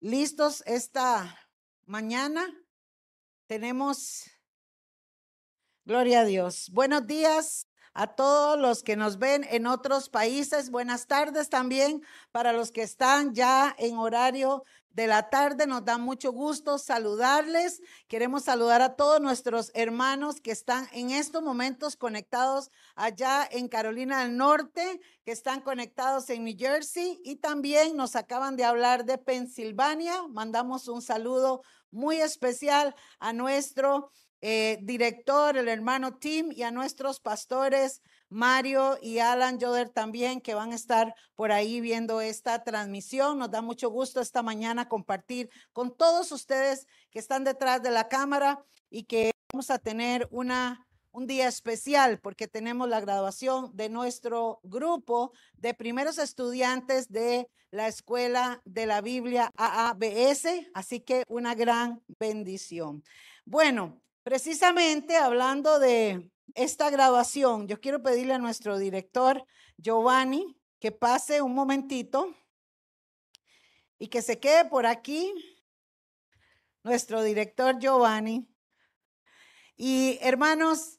[0.00, 1.38] Listos esta
[1.86, 2.46] mañana.
[3.46, 4.30] Tenemos,
[5.86, 6.68] gloria a Dios.
[6.70, 10.70] Buenos días a todos los que nos ven en otros países.
[10.70, 15.66] Buenas tardes también para los que están ya en horario de la tarde.
[15.66, 17.80] Nos da mucho gusto saludarles.
[18.06, 24.22] Queremos saludar a todos nuestros hermanos que están en estos momentos conectados allá en Carolina
[24.22, 29.16] del Norte, que están conectados en New Jersey y también nos acaban de hablar de
[29.16, 30.28] Pensilvania.
[30.28, 37.20] Mandamos un saludo muy especial a nuestro eh, director, el hermano Tim, y a nuestros
[37.20, 43.38] pastores Mario y Alan Joder también, que van a estar por ahí viendo esta transmisión.
[43.38, 48.08] Nos da mucho gusto esta mañana compartir con todos ustedes que están detrás de la
[48.08, 53.88] cámara y que vamos a tener una, un día especial porque tenemos la graduación de
[53.88, 60.46] nuestro grupo de primeros estudiantes de la Escuela de la Biblia AABS.
[60.74, 63.04] Así que una gran bendición.
[63.44, 71.42] Bueno, precisamente hablando de esta grabación, yo quiero pedirle a nuestro director Giovanni que pase
[71.42, 72.34] un momentito
[74.00, 75.32] y que se quede por aquí,
[76.82, 78.48] nuestro director Giovanni.
[79.76, 80.98] Y hermanos,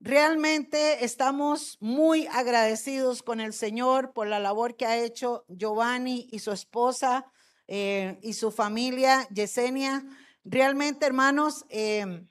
[0.00, 6.40] realmente estamos muy agradecidos con el Señor por la labor que ha hecho Giovanni y
[6.40, 7.30] su esposa
[7.68, 10.02] eh, y su familia, Yesenia.
[10.42, 12.26] Realmente, hermanos, eh,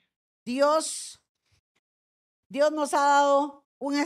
[0.46, 1.20] Dios
[2.48, 4.02] Dios nos ha dado un,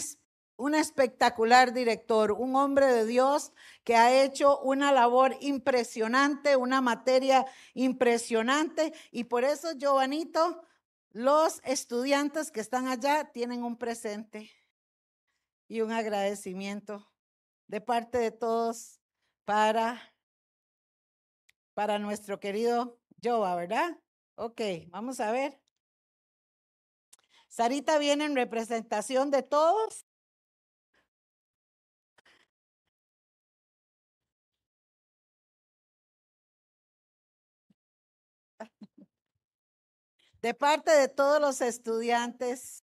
[0.56, 3.52] un espectacular director, un hombre de Dios
[3.84, 8.94] que ha hecho una labor impresionante, una materia impresionante.
[9.10, 10.62] Y por eso, Giovanito,
[11.10, 14.50] los estudiantes que están allá tienen un presente
[15.68, 17.12] y un agradecimiento
[17.66, 19.00] de parte de todos
[19.44, 20.00] para,
[21.74, 23.98] para nuestro querido Joa, ¿verdad?
[24.36, 25.60] Ok, vamos a ver.
[27.50, 30.06] Sarita viene en representación de todos.
[40.40, 42.84] De parte de todos los estudiantes,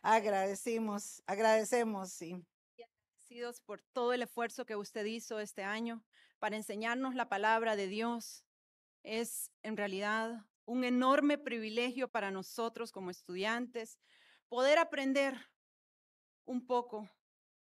[0.00, 2.46] agradecemos, agradecemos, sí.
[2.78, 6.02] Agradecidos por todo el esfuerzo que usted hizo este año
[6.38, 8.46] para enseñarnos la palabra de Dios.
[9.02, 13.98] Es en realidad un enorme privilegio para nosotros como estudiantes
[14.48, 15.36] poder aprender
[16.44, 17.10] un poco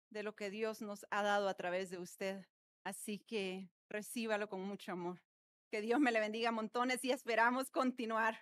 [0.10, 2.46] de lo que Dios nos ha dado a través de usted.
[2.84, 5.22] Así que recíbalo con mucho amor.
[5.70, 8.38] Que Dios me le bendiga montones y esperamos continuar.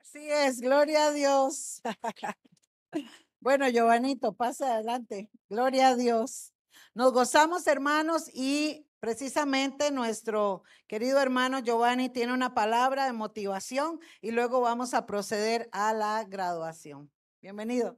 [0.00, 1.82] Así es, gloria a Dios.
[3.40, 5.30] bueno, Giovanito, pasa adelante.
[5.50, 6.54] Gloria a Dios.
[6.94, 14.32] Nos gozamos, hermanos, y Precisamente nuestro querido hermano Giovanni tiene una palabra de motivación y
[14.32, 17.08] luego vamos a proceder a la graduación.
[17.40, 17.96] Bienvenido.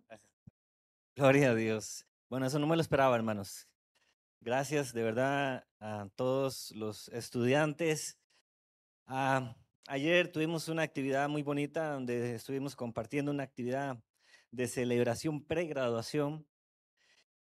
[1.17, 2.07] Gloria a Dios.
[2.29, 3.67] Bueno, eso no me lo esperaba, hermanos.
[4.41, 8.19] Gracias de verdad a todos los estudiantes.
[9.07, 9.57] Ah,
[9.87, 14.03] ayer tuvimos una actividad muy bonita donde estuvimos compartiendo una actividad
[14.51, 16.47] de celebración pregraduación.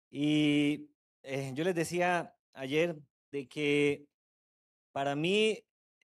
[0.10, 0.90] Y
[1.24, 3.00] eh, yo les decía ayer
[3.32, 4.06] de que
[4.92, 5.64] para mí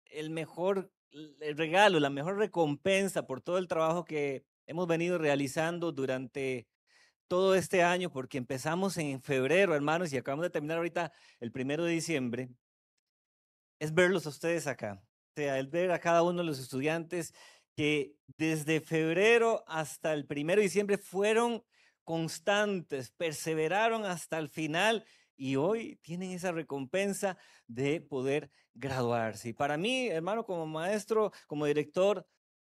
[0.07, 0.93] el mejor
[1.41, 6.69] regalo, la mejor recompensa por todo el trabajo que hemos venido realizando durante
[7.29, 11.85] todo este año, porque empezamos en febrero, hermanos, y acabamos de terminar ahorita el primero
[11.85, 12.49] de diciembre,
[13.79, 15.03] es verlos a ustedes acá.
[15.03, 17.33] O sea, el ver a cada uno de los estudiantes
[17.77, 21.63] que desde febrero hasta el primero de diciembre fueron
[22.03, 25.05] constantes, perseveraron hasta el final
[25.38, 29.50] y hoy tienen esa recompensa de poder graduarse.
[29.50, 32.26] Y para mí, hermano, como maestro, como director,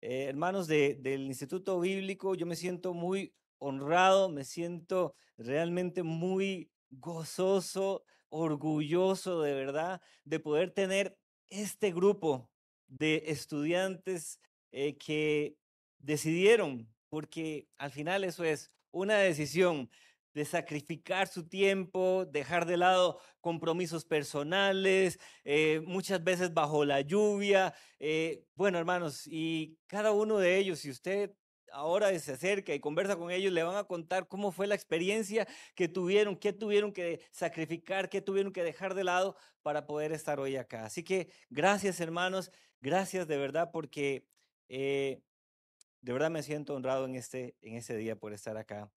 [0.02, 8.06] eh, hermanos del Instituto Bíblico, yo me siento muy honrado, me siento realmente muy gozoso,
[8.30, 11.18] orgulloso de verdad de poder tener
[11.50, 12.50] este grupo
[12.88, 14.40] de estudiantes
[14.72, 15.58] eh, que
[16.00, 19.90] decidieron, porque al final eso es una decisión
[20.34, 27.74] de sacrificar su tiempo, dejar de lado compromisos personales, eh, muchas veces bajo la lluvia.
[28.00, 31.32] Eh, bueno, hermanos, y cada uno de ellos, si usted
[31.74, 35.48] ahora se acerca y conversa con ellos, le van a contar cómo fue la experiencia
[35.76, 40.40] que tuvieron, qué tuvieron que sacrificar, qué tuvieron que dejar de lado para poder estar
[40.40, 40.86] hoy acá.
[40.86, 44.28] Así que gracias, hermanos, gracias de verdad porque
[44.70, 45.22] eh,
[46.02, 48.92] de verdad me siento honrado en este, en este día por estar acá.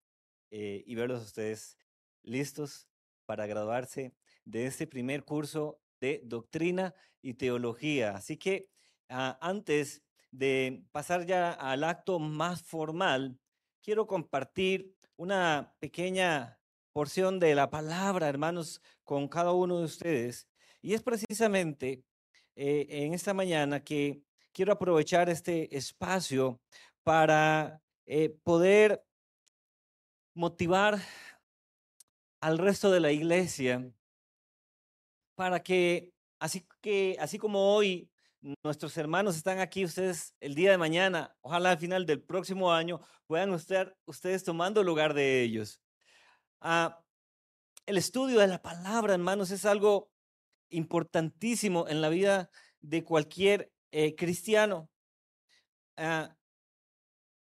[0.52, 1.78] Eh, y verlos ustedes
[2.24, 2.88] listos
[3.26, 4.14] para graduarse
[4.46, 8.16] de este primer curso de doctrina y teología.
[8.16, 8.70] Así que
[9.10, 13.40] ah, antes de pasar ya al acto más formal,
[13.82, 16.60] quiero compartir una pequeña
[16.94, 20.48] porción de la palabra, hermanos, con cada uno de ustedes.
[20.82, 22.04] Y es precisamente
[22.56, 24.22] eh, en esta mañana que
[24.54, 26.62] quiero aprovechar este espacio
[27.04, 29.04] para eh, poder
[30.36, 31.00] motivar
[32.42, 33.92] al resto de la iglesia
[35.36, 38.10] para que así que así como hoy
[38.64, 43.02] nuestros hermanos están aquí, ustedes el día de mañana, ojalá al final del próximo año
[43.26, 45.82] puedan estar ustedes tomando lugar de ellos.
[46.62, 47.02] Ah,
[47.88, 50.12] el estudio de la palabra, hermanos, es algo
[50.70, 52.52] importantísimo en la vida
[52.82, 54.90] de cualquier eh, cristiano.
[55.98, 56.36] Ah,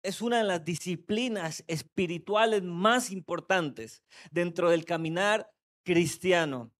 [0.05, 5.51] es una de las disciplinas espirituales más importantes dentro del caminar
[5.83, 6.74] cristiano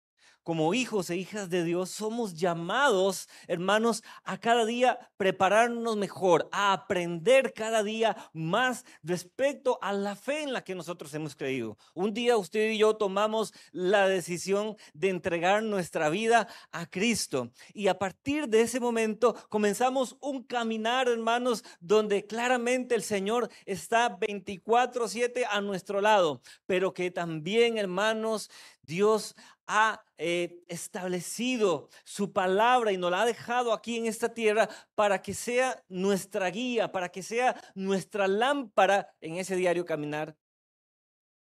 [0.46, 6.72] como hijos e hijas de Dios, somos llamados, hermanos, a cada día prepararnos mejor, a
[6.72, 11.80] aprender cada día más respecto a la fe en la que nosotros hemos creído.
[11.96, 17.88] Un día usted y yo tomamos la decisión de entregar nuestra vida a Cristo y
[17.88, 25.44] a partir de ese momento comenzamos un caminar, hermanos, donde claramente el Señor está 24/7
[25.50, 28.52] a nuestro lado, pero que también, hermanos,
[28.86, 29.36] Dios
[29.68, 35.22] ha eh, establecido su palabra y nos la ha dejado aquí en esta tierra para
[35.22, 40.38] que sea nuestra guía, para que sea nuestra lámpara en ese diario caminar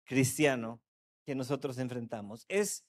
[0.03, 0.81] cristiano
[1.25, 2.45] que nosotros enfrentamos.
[2.47, 2.85] Es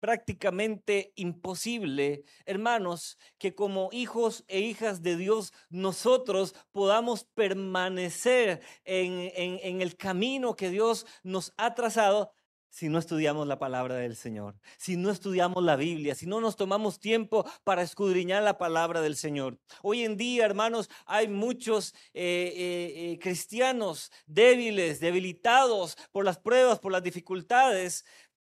[0.00, 9.80] prácticamente imposible, hermanos, que como hijos e hijas de Dios nosotros podamos permanecer en, en
[9.80, 12.32] el camino que Dios nos ha trazado
[12.72, 16.56] si no estudiamos la palabra del Señor, si no estudiamos la Biblia, si no nos
[16.56, 19.60] tomamos tiempo para escudriñar la palabra del Señor.
[19.82, 26.78] Hoy en día, hermanos, hay muchos eh, eh, eh, cristianos débiles, debilitados por las pruebas,
[26.78, 28.06] por las dificultades,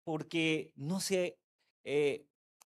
[0.05, 1.39] porque no se,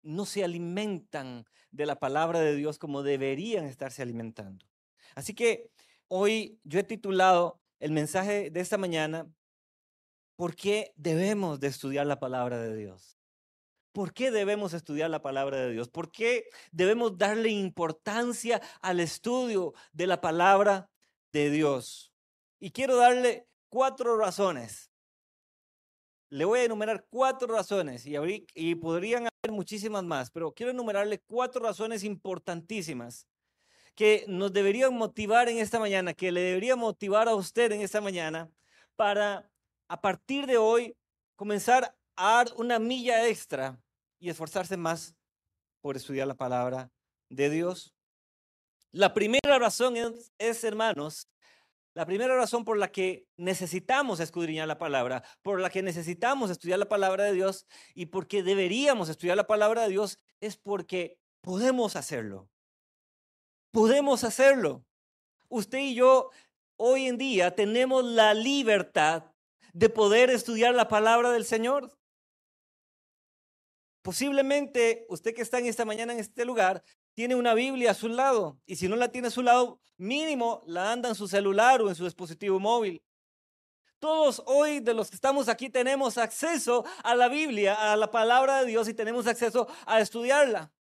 [0.03, 4.67] no se alimentan de la palabra de Dios como deberían estarse alimentando.
[5.15, 5.71] Así que
[6.07, 9.27] hoy yo he titulado el mensaje de esta mañana,
[10.41, 13.19] ¿Por qué debemos de estudiar la palabra de Dios?
[13.93, 15.91] ¿Por qué debemos estudiar la palabra de Dios?
[15.91, 20.89] ¿Por qué debemos darle importancia al estudio de la palabra
[21.31, 22.15] de Dios?
[22.59, 24.91] Y quiero darle cuatro razones.
[26.31, 31.63] Le voy a enumerar cuatro razones y, podrían haber muchísimas más, pero quiero enumerarle cuatro
[31.63, 33.29] razones importantísimas
[33.95, 38.01] que nos deberían motivar en esta mañana, que le debería motivar a usted en esta
[38.01, 38.51] mañana
[38.97, 39.50] para
[39.91, 40.97] a partir de hoy
[41.35, 43.83] comenzar a dar una milla extra
[44.21, 45.17] y esforzarse más
[45.81, 46.93] por estudiar la palabra
[47.29, 47.93] de Dios.
[48.93, 49.97] La primera razón
[50.39, 51.29] es, hermanos,
[51.93, 56.79] la primera razón por la que necesitamos escudriñar la palabra, por la que necesitamos estudiar
[56.79, 61.97] la palabra de Dios y porque deberíamos estudiar la palabra de Dios es porque podemos
[61.97, 62.49] hacerlo.
[63.73, 64.85] Podemos hacerlo.
[65.49, 66.31] Usted y yo
[66.77, 69.30] hoy en día tenemos la libertad
[69.73, 71.97] de poder estudiar la palabra del Señor.
[74.03, 76.83] Posiblemente usted que está en esta mañana en este lugar
[77.15, 80.63] tiene una Biblia a su lado y si no la tiene a su lado, mínimo
[80.67, 83.03] la anda en su celular o en su dispositivo móvil.
[83.99, 88.61] Todos hoy de los que estamos aquí tenemos acceso a la Biblia, a la palabra
[88.61, 90.73] de Dios y tenemos acceso a estudiarla.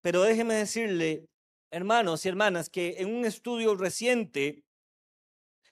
[0.00, 1.28] Pero déjeme decirle,
[1.72, 4.62] hermanos y hermanas, que en un estudio reciente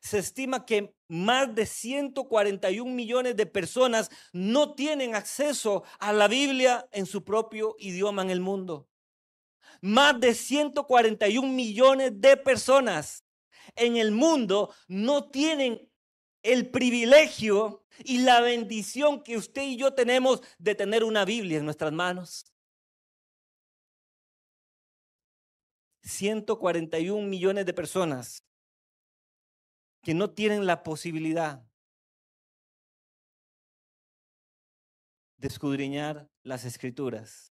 [0.01, 6.89] se estima que más de 141 millones de personas no tienen acceso a la Biblia
[6.93, 8.89] en su propio idioma en el mundo.
[9.83, 13.25] Más de 141 millones de personas
[13.77, 15.89] en el mundo no tienen
[16.43, 21.67] el privilegio y la bendición que usted y yo tenemos de tener una Biblia en
[21.67, 22.47] nuestras manos.
[26.03, 28.43] 141 millones de personas
[30.03, 31.63] que no tienen la posibilidad
[35.37, 37.53] de escudriñar las escrituras.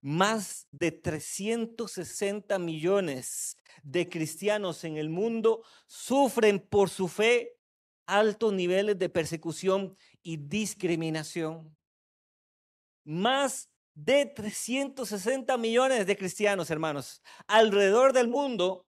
[0.00, 7.56] Más de 360 millones de cristianos en el mundo sufren por su fe
[8.06, 11.76] altos niveles de persecución y discriminación.
[13.04, 18.86] Más de 360 millones de cristianos, hermanos, alrededor del mundo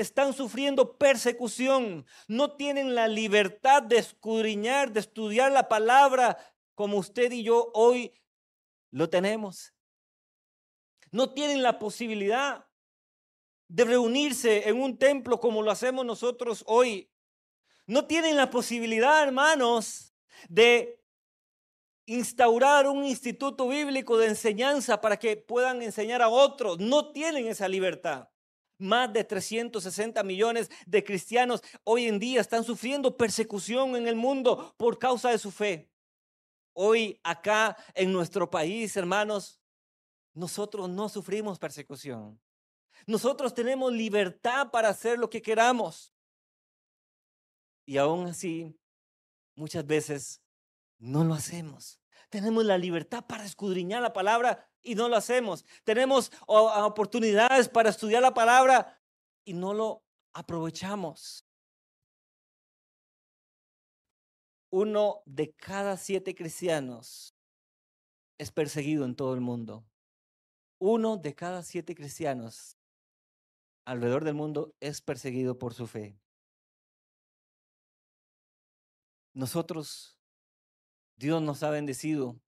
[0.00, 6.38] están sufriendo persecución, no tienen la libertad de escudriñar, de estudiar la palabra
[6.74, 8.12] como usted y yo hoy
[8.90, 9.74] lo tenemos.
[11.10, 12.66] No tienen la posibilidad
[13.68, 17.10] de reunirse en un templo como lo hacemos nosotros hoy.
[17.86, 20.14] No tienen la posibilidad, hermanos,
[20.48, 21.00] de
[22.06, 26.78] instaurar un instituto bíblico de enseñanza para que puedan enseñar a otros.
[26.78, 28.28] No tienen esa libertad.
[28.80, 34.74] Más de 360 millones de cristianos hoy en día están sufriendo persecución en el mundo
[34.78, 35.90] por causa de su fe.
[36.72, 39.60] Hoy acá en nuestro país, hermanos,
[40.32, 42.40] nosotros no sufrimos persecución.
[43.06, 46.14] Nosotros tenemos libertad para hacer lo que queramos.
[47.84, 48.74] Y aún así,
[49.56, 50.42] muchas veces
[50.96, 52.00] no lo hacemos.
[52.30, 55.64] Tenemos la libertad para escudriñar la palabra y no lo hacemos.
[55.84, 59.00] Tenemos oportunidades para estudiar la palabra
[59.44, 61.46] y no lo aprovechamos.
[64.72, 67.34] Uno de cada siete cristianos
[68.38, 69.84] es perseguido en todo el mundo.
[70.78, 72.78] Uno de cada siete cristianos
[73.84, 76.18] alrededor del mundo es perseguido por su fe.
[79.34, 80.18] Nosotros,
[81.16, 82.40] Dios nos ha bendecido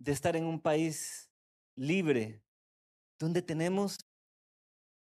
[0.00, 1.30] de estar en un país
[1.76, 2.42] libre,
[3.18, 3.98] donde tenemos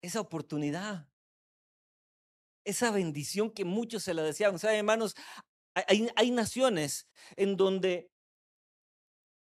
[0.03, 1.09] esa oportunidad,
[2.65, 4.59] esa bendición que muchos se la deseaban.
[4.59, 5.17] ¿Saben, hermanos?
[5.75, 8.11] Hay, hay naciones en donde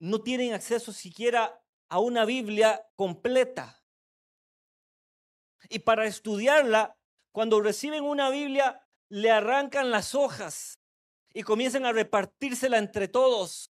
[0.00, 3.84] no tienen acceso siquiera a una Biblia completa.
[5.68, 6.96] Y para estudiarla,
[7.32, 10.80] cuando reciben una Biblia, le arrancan las hojas
[11.32, 13.70] y comienzan a repartírsela entre todos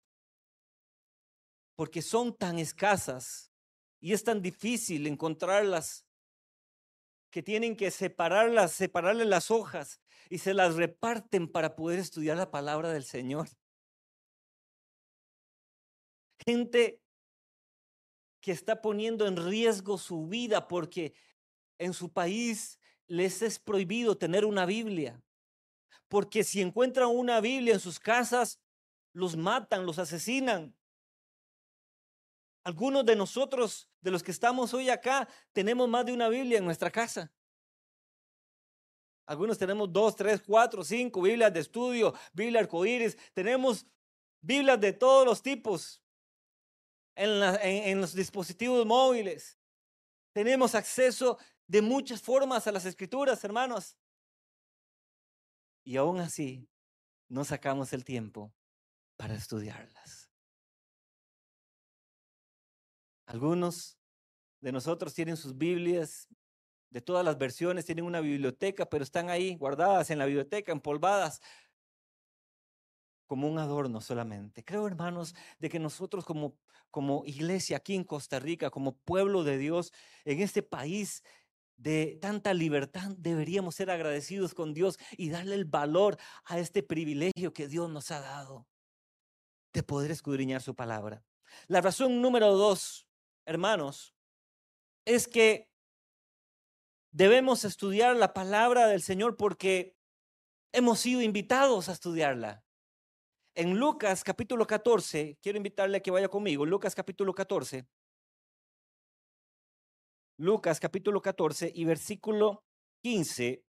[1.76, 3.52] porque son tan escasas
[4.00, 6.06] y es tan difícil encontrarlas
[7.30, 12.50] que tienen que separarlas, separarle las hojas y se las reparten para poder estudiar la
[12.50, 13.48] palabra del Señor.
[16.44, 17.02] Gente
[18.40, 21.14] que está poniendo en riesgo su vida porque
[21.78, 22.78] en su país
[23.08, 25.20] les es prohibido tener una Biblia.
[26.08, 28.60] Porque si encuentran una Biblia en sus casas,
[29.12, 30.75] los matan, los asesinan.
[32.66, 36.64] Algunos de nosotros, de los que estamos hoy acá, tenemos más de una Biblia en
[36.64, 37.32] nuestra casa.
[39.24, 43.16] Algunos tenemos dos, tres, cuatro, cinco Biblias de estudio, Biblia arcoíris.
[43.32, 43.86] Tenemos
[44.40, 46.02] Biblias de todos los tipos
[47.14, 49.60] en, en los dispositivos móviles.
[50.32, 53.96] Tenemos acceso de muchas formas a las escrituras, hermanos.
[55.84, 56.68] Y aún así,
[57.28, 58.52] no sacamos el tiempo
[59.16, 60.25] para estudiarlas.
[63.26, 63.98] Algunos
[64.60, 66.28] de nosotros tienen sus Biblias
[66.90, 71.40] de todas las versiones, tienen una biblioteca, pero están ahí guardadas en la biblioteca, empolvadas,
[73.26, 74.64] como un adorno solamente.
[74.64, 76.56] Creo, hermanos, de que nosotros como,
[76.90, 79.92] como iglesia aquí en Costa Rica, como pueblo de Dios,
[80.24, 81.22] en este país
[81.76, 87.52] de tanta libertad, deberíamos ser agradecidos con Dios y darle el valor a este privilegio
[87.52, 88.66] que Dios nos ha dado
[89.72, 91.22] de poder escudriñar su palabra.
[91.66, 93.06] La razón número dos
[93.46, 94.14] hermanos,
[95.06, 95.70] es que
[97.12, 99.96] debemos estudiar la palabra del Señor porque
[100.72, 102.64] hemos sido invitados a estudiarla.
[103.54, 107.86] En Lucas capítulo 14, quiero invitarle a que vaya conmigo, Lucas capítulo 14.
[110.38, 112.64] Lucas capítulo 14 y versículo
[113.02, 113.64] 15.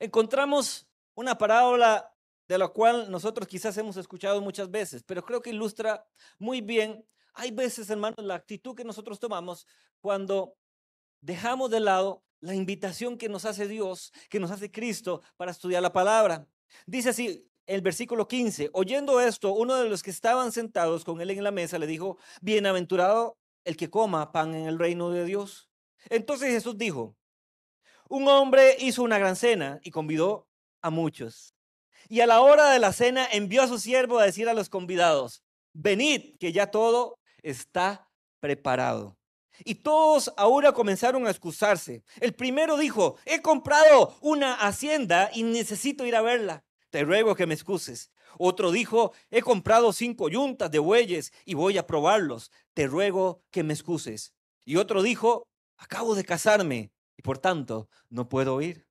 [0.00, 2.12] Encontramos una parábola
[2.48, 6.04] de la cual nosotros quizás hemos escuchado muchas veces, pero creo que ilustra
[6.38, 9.66] muy bien hay veces, hermanos, la actitud que nosotros tomamos
[10.00, 10.54] cuando
[11.20, 15.82] dejamos de lado la invitación que nos hace Dios, que nos hace Cristo para estudiar
[15.82, 16.46] la palabra.
[16.86, 21.30] Dice así el versículo 15, oyendo esto, uno de los que estaban sentados con él
[21.30, 25.70] en la mesa le dijo, bienaventurado el que coma pan en el reino de Dios.
[26.10, 27.16] Entonces Jesús dijo,
[28.08, 30.48] un hombre hizo una gran cena y convidó
[30.82, 31.54] a muchos.
[32.08, 34.68] Y a la hora de la cena envió a su siervo a decir a los
[34.68, 38.08] convidados, venid, que ya todo está
[38.40, 39.16] preparado.
[39.64, 42.02] Y todos ahora comenzaron a excusarse.
[42.20, 46.64] El primero dijo, he comprado una hacienda y necesito ir a verla.
[46.90, 48.10] Te ruego que me excuses.
[48.38, 52.50] Otro dijo, he comprado cinco yuntas de bueyes y voy a probarlos.
[52.74, 54.34] Te ruego que me excuses.
[54.64, 58.86] Y otro dijo, acabo de casarme y por tanto no puedo ir.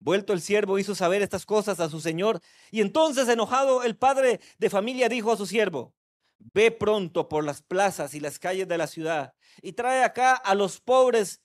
[0.00, 4.40] Vuelto el siervo hizo saber estas cosas a su señor y entonces enojado el padre
[4.58, 5.92] de familia dijo a su siervo,
[6.38, 10.54] Ve pronto por las plazas y las calles de la ciudad y trae acá a
[10.54, 11.42] los pobres,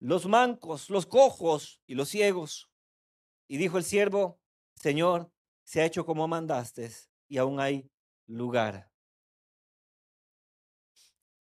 [0.00, 2.68] los mancos, los cojos y los ciegos.
[3.48, 4.40] Y dijo el siervo,
[4.74, 5.30] Señor,
[5.64, 6.90] se ha hecho como mandaste,
[7.28, 7.90] y aún hay
[8.26, 8.90] lugar.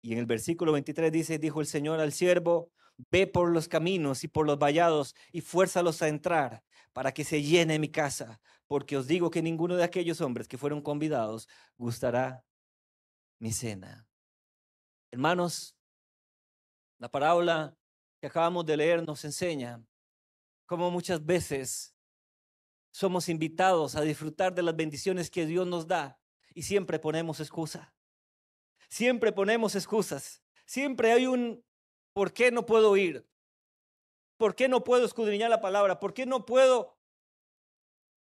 [0.01, 2.71] Y en el versículo 23 dice, dijo el Señor al siervo,
[3.09, 7.41] ve por los caminos y por los vallados y fuérzalos a entrar para que se
[7.41, 12.45] llene mi casa, porque os digo que ninguno de aquellos hombres que fueron convidados gustará
[13.39, 14.07] mi cena.
[15.11, 15.77] Hermanos,
[16.97, 17.77] la parábola
[18.19, 19.83] que acabamos de leer nos enseña
[20.65, 21.95] cómo muchas veces
[22.91, 26.19] somos invitados a disfrutar de las bendiciones que Dios nos da
[26.53, 27.93] y siempre ponemos excusa.
[28.87, 30.41] Siempre ponemos excusas.
[30.65, 31.63] Siempre hay un
[32.13, 33.27] ¿por qué no puedo ir?
[34.37, 35.99] ¿Por qué no puedo escudriñar la palabra?
[35.99, 36.97] ¿Por qué no puedo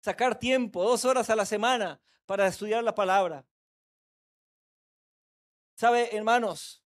[0.00, 3.46] sacar tiempo, dos horas a la semana, para estudiar la palabra?
[5.80, 6.84] ¿Sabe, hermanos?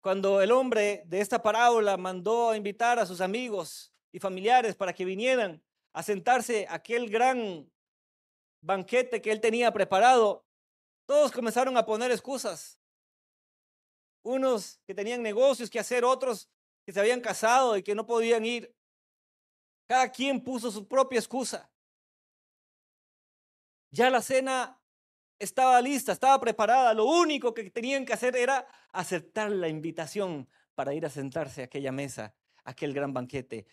[0.00, 4.94] Cuando el hombre de esta parábola mandó a invitar a sus amigos y familiares para
[4.94, 5.62] que vinieran
[5.92, 7.70] a sentarse a aquel gran
[8.62, 10.46] banquete que él tenía preparado,
[11.04, 12.80] todos comenzaron a poner excusas.
[14.22, 16.48] Unos que tenían negocios que hacer, otros
[16.86, 18.74] que se habían casado y que no podían ir.
[19.86, 21.70] Cada quien puso su propia excusa.
[23.90, 24.81] Ya la cena
[25.42, 26.94] estaba lista, estaba preparada.
[26.94, 31.64] Lo único que tenían que hacer era aceptar la invitación para ir a sentarse a
[31.64, 33.66] aquella mesa, a aquel gran banquete.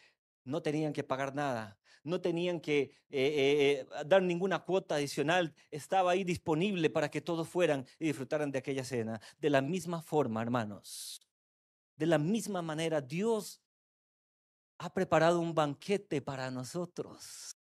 [0.43, 5.53] No tenían que pagar nada, no tenían que eh, eh, eh, dar ninguna cuota adicional,
[5.69, 9.21] estaba ahí disponible para que todos fueran y disfrutaran de aquella cena.
[9.37, 11.21] De la misma forma, hermanos,
[11.95, 13.61] de la misma manera, Dios
[14.79, 17.58] ha preparado un banquete para nosotros.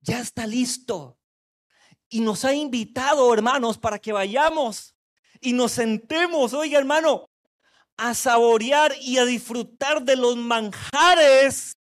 [0.00, 1.18] Ya está listo.
[2.08, 4.96] Y nos ha invitado, hermanos, para que vayamos
[5.40, 6.52] y nos sentemos.
[6.52, 7.30] Oiga, hermano,
[7.96, 11.76] a saborear y a disfrutar de los manjares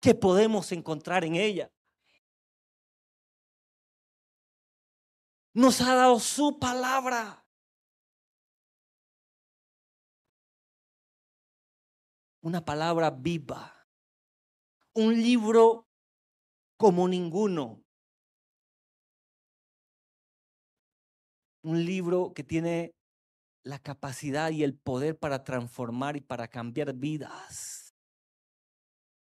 [0.00, 1.72] que podemos encontrar en ella.
[5.54, 7.44] Nos ha dado su palabra.
[12.40, 13.86] Una palabra viva.
[14.94, 15.88] Un libro
[16.82, 17.84] como ninguno.
[21.62, 22.96] Un libro que tiene
[23.62, 27.94] la capacidad y el poder para transformar y para cambiar vidas,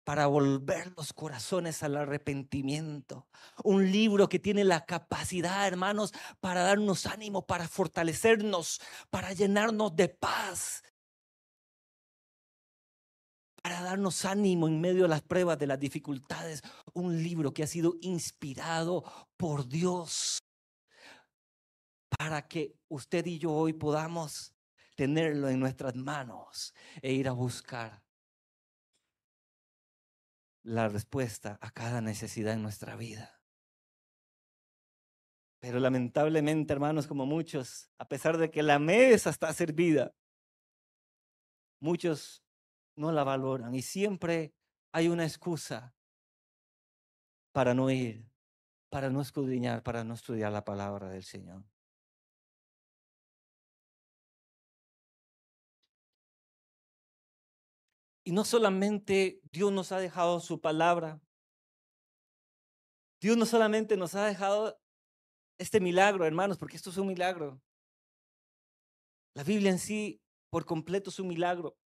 [0.03, 3.29] para volver los corazones al arrepentimiento.
[3.63, 10.09] Un libro que tiene la capacidad, hermanos, para darnos ánimo, para fortalecernos, para llenarnos de
[10.09, 10.83] paz,
[13.65, 16.61] para darnos ánimo en medio de las pruebas, de las dificultades.
[16.93, 19.03] Un libro que ha sido inspirado
[19.37, 20.37] por Dios
[22.15, 24.53] para que usted y yo hoy podamos
[24.93, 28.03] tenerlo en nuestras manos e ir a buscar
[30.61, 33.41] la respuesta a cada necesidad en nuestra vida.
[35.57, 40.13] Pero lamentablemente, hermanos, como muchos, a pesar de que la mesa está servida,
[41.79, 42.44] muchos
[42.95, 44.53] no la valoran y siempre
[44.91, 45.95] hay una excusa
[47.51, 48.29] para no ir,
[48.89, 51.63] para no escudriñar, para no estudiar la palabra del Señor.
[58.23, 61.21] Y no solamente Dios nos ha dejado su palabra,
[63.21, 64.79] Dios no solamente nos ha dejado
[65.57, 67.61] este milagro, hermanos, porque esto es un milagro.
[69.35, 71.77] La Biblia en sí, por completo, es un milagro.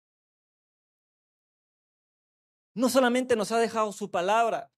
[2.74, 4.72] No solamente nos ha dejado su palabra,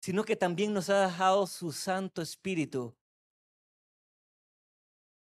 [0.00, 2.94] sino que también nos ha dejado su Santo Espíritu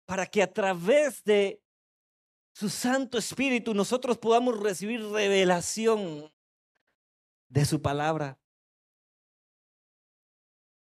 [0.10, 1.62] para que a través de
[2.52, 6.34] su Santo Espíritu, nosotros podamos recibir revelación
[7.47, 8.39] de su palabra.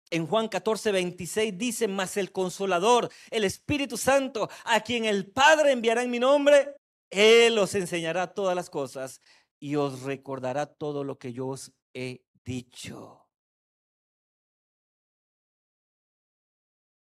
[0.09, 5.73] En Juan 14, 26 dice, mas el consolador, el Espíritu Santo, a quien el Padre
[5.73, 6.75] enviará en mi nombre,
[7.11, 9.21] Él os enseñará todas las cosas
[9.59, 13.27] y os recordará todo lo que yo os he dicho.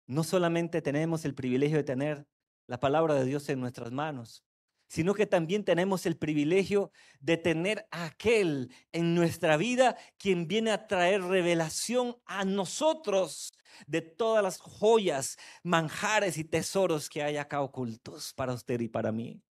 [0.07, 2.27] No solamente tenemos el privilegio de tener
[2.67, 4.43] la palabra de Dios en nuestras manos,
[4.87, 10.71] sino que también tenemos el privilegio de tener a aquel en nuestra vida quien viene
[10.71, 13.53] a traer revelación a nosotros
[13.85, 19.11] de todas las joyas, manjares y tesoros que hay acá ocultos para usted y para
[19.11, 19.43] mí.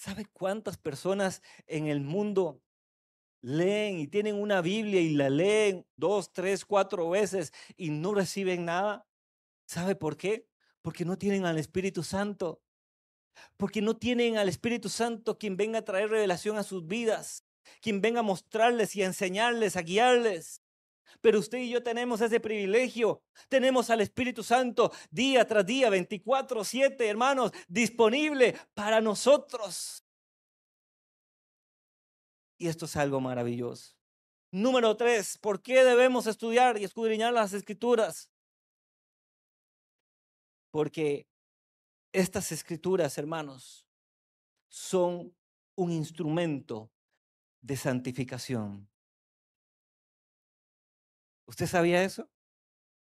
[0.00, 2.62] ¿Sabe cuántas personas en el mundo
[3.42, 8.64] leen y tienen una Biblia y la leen dos, tres, cuatro veces y no reciben
[8.64, 9.06] nada?
[9.66, 10.48] ¿Sabe por qué?
[10.80, 12.62] Porque no tienen al Espíritu Santo
[13.58, 17.44] porque no tienen al Espíritu Santo quien venga a traer revelación a sus vidas.
[17.82, 20.62] quien venga a mostrarles y a enseñarles, a guiarles.
[21.20, 23.22] Pero usted y yo tenemos ese privilegio.
[23.48, 30.04] Tenemos al Espíritu Santo día tras día, 24/7, hermanos, disponible para nosotros.
[32.58, 33.96] Y esto es algo maravilloso.
[34.52, 38.30] Número tres, ¿por qué debemos estudiar y escudriñar las escrituras?
[40.72, 41.28] Porque
[42.12, 43.86] estas escrituras, hermanos,
[44.68, 45.34] son
[45.76, 46.90] un instrumento
[47.62, 48.89] de santificación.
[51.50, 52.30] ¿Usted sabía eso?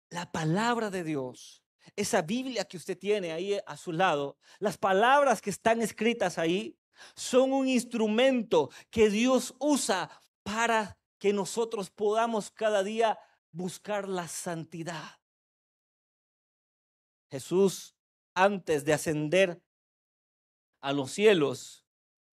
[0.10, 1.64] La palabra de Dios,
[1.96, 6.76] esa Biblia que usted tiene ahí a su lado, las palabras que están escritas ahí,
[7.16, 10.10] son un instrumento que Dios usa
[10.42, 13.20] para que nosotros podamos cada día
[13.52, 15.20] buscar la santidad.
[17.30, 17.96] Jesús,
[18.34, 19.62] antes de ascender
[20.82, 21.86] a los cielos,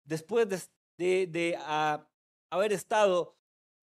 [0.04, 2.10] después de, ah,
[2.50, 3.38] haber estado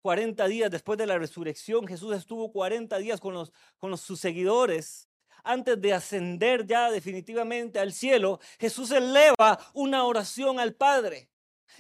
[0.07, 5.09] 40 días después de la resurrección, Jesús estuvo 40 días con, los, con sus seguidores.
[5.43, 11.29] Antes de ascender ya definitivamente al cielo, Jesús eleva una oración al Padre.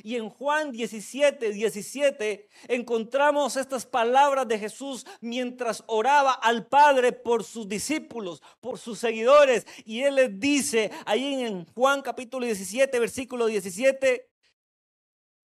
[0.02, 7.44] Y en Juan 17, 17 encontramos estas palabras de Jesús mientras oraba al Padre por
[7.44, 9.68] sus discípulos, por sus seguidores.
[9.84, 14.28] Y Él les dice ahí en Juan capítulo 17, versículo 17,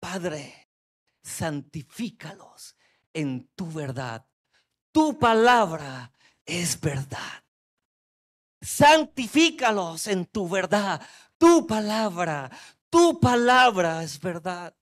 [0.00, 0.69] Padre,
[1.22, 2.76] santifícalos
[3.12, 4.26] en tu verdad.
[4.92, 6.12] Tu palabra
[6.44, 7.44] es verdad.
[8.60, 11.00] Santifícalos en tu verdad.
[11.38, 12.50] Tu palabra,
[12.90, 14.76] tu palabra es verdad.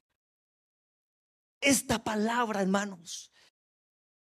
[1.60, 3.32] Esta palabra, hermanos,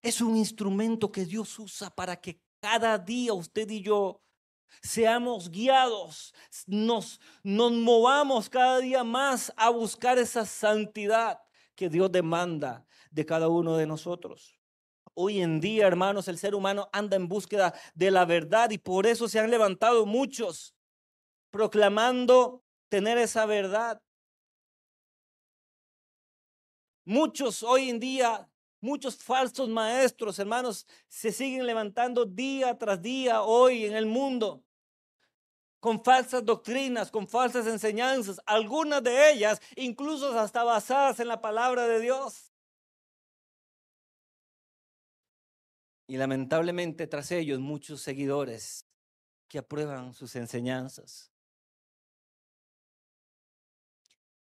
[0.01, 4.21] es un instrumento que Dios usa para que cada día usted y yo
[4.81, 6.33] seamos guiados,
[6.65, 11.42] nos, nos movamos cada día más a buscar esa santidad
[11.75, 14.59] que Dios demanda de cada uno de nosotros.
[15.13, 19.05] Hoy en día, hermanos, el ser humano anda en búsqueda de la verdad y por
[19.05, 20.75] eso se han levantado muchos
[21.51, 24.01] proclamando tener esa verdad.
[27.05, 28.49] Muchos hoy en día,
[28.81, 34.63] muchos falsos maestros, hermanos, se siguen levantando día tras día hoy en el mundo
[35.83, 41.85] con falsas doctrinas, con falsas enseñanzas, algunas de ellas incluso hasta basadas en la palabra
[41.85, 42.53] de Dios.
[46.07, 48.85] Y lamentablemente tras ellos muchos seguidores
[49.49, 51.33] que aprueban sus enseñanzas.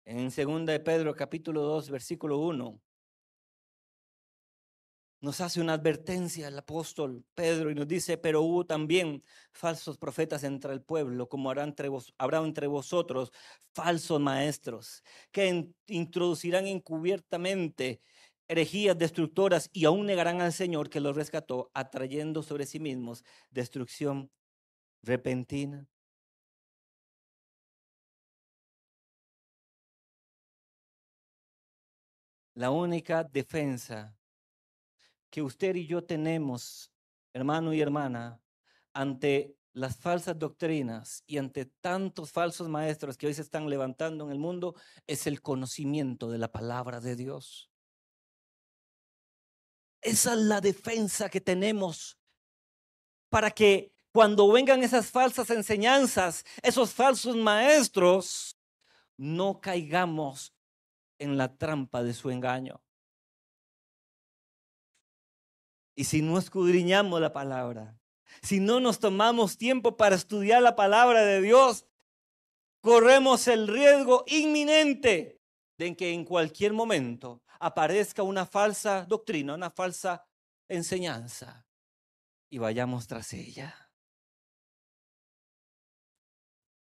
[0.05, 2.79] En 2 de Pedro capítulo 2 versículo 1
[5.21, 10.45] nos hace una advertencia el apóstol Pedro y nos dice, pero hubo también falsos profetas
[10.45, 13.33] entre el pueblo, como habrá entre, vosotros
[13.75, 15.03] falsos maestros,
[15.33, 18.01] que introducirán encubiertamente
[18.49, 24.31] herejías destructoras y aún negarán al Señor que los rescató, atrayendo sobre sí mismos destrucción
[25.03, 25.87] repentina.
[32.55, 34.20] La única defensa
[35.31, 36.93] que usted y yo tenemos,
[37.33, 38.41] hermano y hermana,
[38.93, 44.33] ante las falsas doctrinas y ante tantos falsos maestros que hoy se están levantando en
[44.33, 44.75] el mundo,
[45.07, 47.71] es el conocimiento de la palabra de Dios.
[50.03, 52.19] Esa es la defensa que tenemos
[53.29, 58.57] para que cuando vengan esas falsas enseñanzas, esos falsos maestros,
[59.17, 60.53] no caigamos
[61.19, 62.83] en la trampa de su engaño.
[66.01, 67.95] Y si no escudriñamos la palabra,
[68.41, 71.85] si no nos tomamos tiempo para estudiar la palabra de Dios,
[72.81, 75.43] corremos el riesgo inminente
[75.77, 80.27] de que en cualquier momento aparezca una falsa doctrina, una falsa
[80.71, 81.67] enseñanza
[82.49, 83.93] y vayamos tras ella.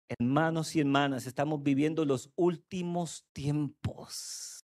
[0.09, 4.60] Hermanos y hermanas, estamos viviendo los últimos tiempos.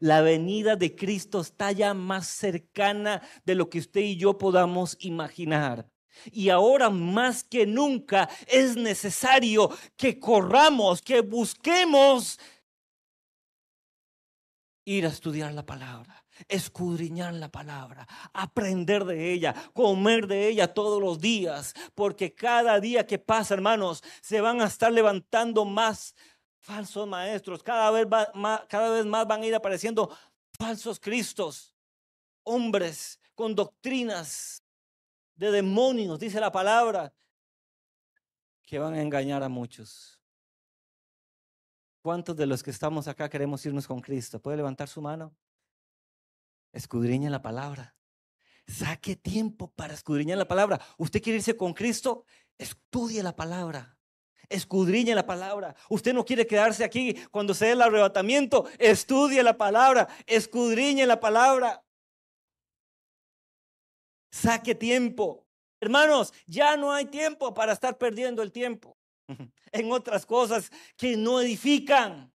[0.00, 4.96] La venida de Cristo está ya más cercana de lo que usted y yo podamos
[5.00, 5.88] imaginar.
[6.32, 12.38] Y ahora más que nunca es necesario que corramos, que busquemos
[14.84, 21.00] ir a estudiar la palabra, escudriñar la palabra, aprender de ella, comer de ella todos
[21.00, 26.14] los días, porque cada día que pasa, hermanos, se van a estar levantando más
[26.60, 30.14] falsos maestros, cada vez, más, cada vez más van a ir apareciendo
[30.58, 31.74] falsos cristos,
[32.42, 34.62] hombres con doctrinas
[35.36, 37.12] de demonios, dice la palabra,
[38.64, 40.20] que van a engañar a muchos.
[42.02, 44.40] ¿Cuántos de los que estamos acá queremos irnos con Cristo?
[44.40, 45.36] ¿Puede levantar su mano?
[46.72, 47.94] Escudriñe la palabra.
[48.66, 50.80] Saque tiempo para escudriñar la palabra.
[50.98, 52.24] ¿Usted quiere irse con Cristo?
[52.58, 53.97] Estudie la palabra.
[54.48, 55.74] Escudriñe la palabra.
[55.90, 58.66] Usted no quiere quedarse aquí cuando se dé el arrebatamiento.
[58.78, 60.08] Estudie la palabra.
[60.26, 61.84] Escudriñe la palabra.
[64.30, 65.46] Saque tiempo.
[65.80, 68.96] Hermanos, ya no hay tiempo para estar perdiendo el tiempo
[69.72, 72.32] en otras cosas que no edifican.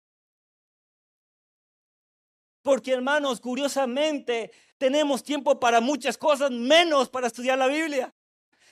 [2.62, 8.14] Porque hermanos, curiosamente, tenemos tiempo para muchas cosas, menos para estudiar la Biblia.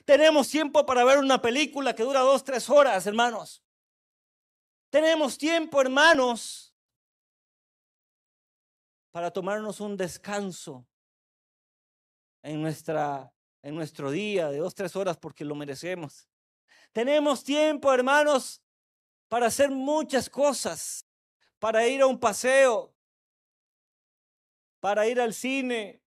[0.07, 3.61] Tenemos tiempo para ver una película que dura dos, tres horas, hermanos.
[4.88, 6.73] Tenemos tiempo, hermanos,
[9.11, 10.87] para tomarnos un descanso
[12.40, 16.29] en, nuestra, en nuestro día de dos, tres horas porque lo merecemos.
[16.92, 18.62] Tenemos tiempo, hermanos,
[19.27, 21.05] para hacer muchas cosas,
[21.59, 22.95] para ir a un paseo,
[24.79, 26.01] para ir al cine,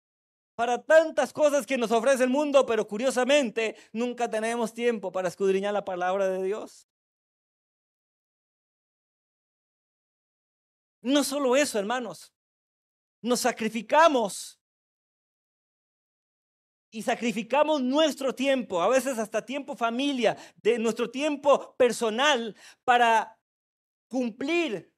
[0.57, 5.75] para tantas cosas que nos ofrece el mundo, pero curiosamente nunca tenemos tiempo para escudriñar
[5.75, 6.89] la palabra de Dios.
[11.03, 12.33] No solo eso, hermanos,
[13.21, 14.59] nos sacrificamos
[16.91, 23.39] y sacrificamos nuestro tiempo, a veces hasta tiempo familia, de nuestro tiempo personal para
[24.09, 24.91] cumplir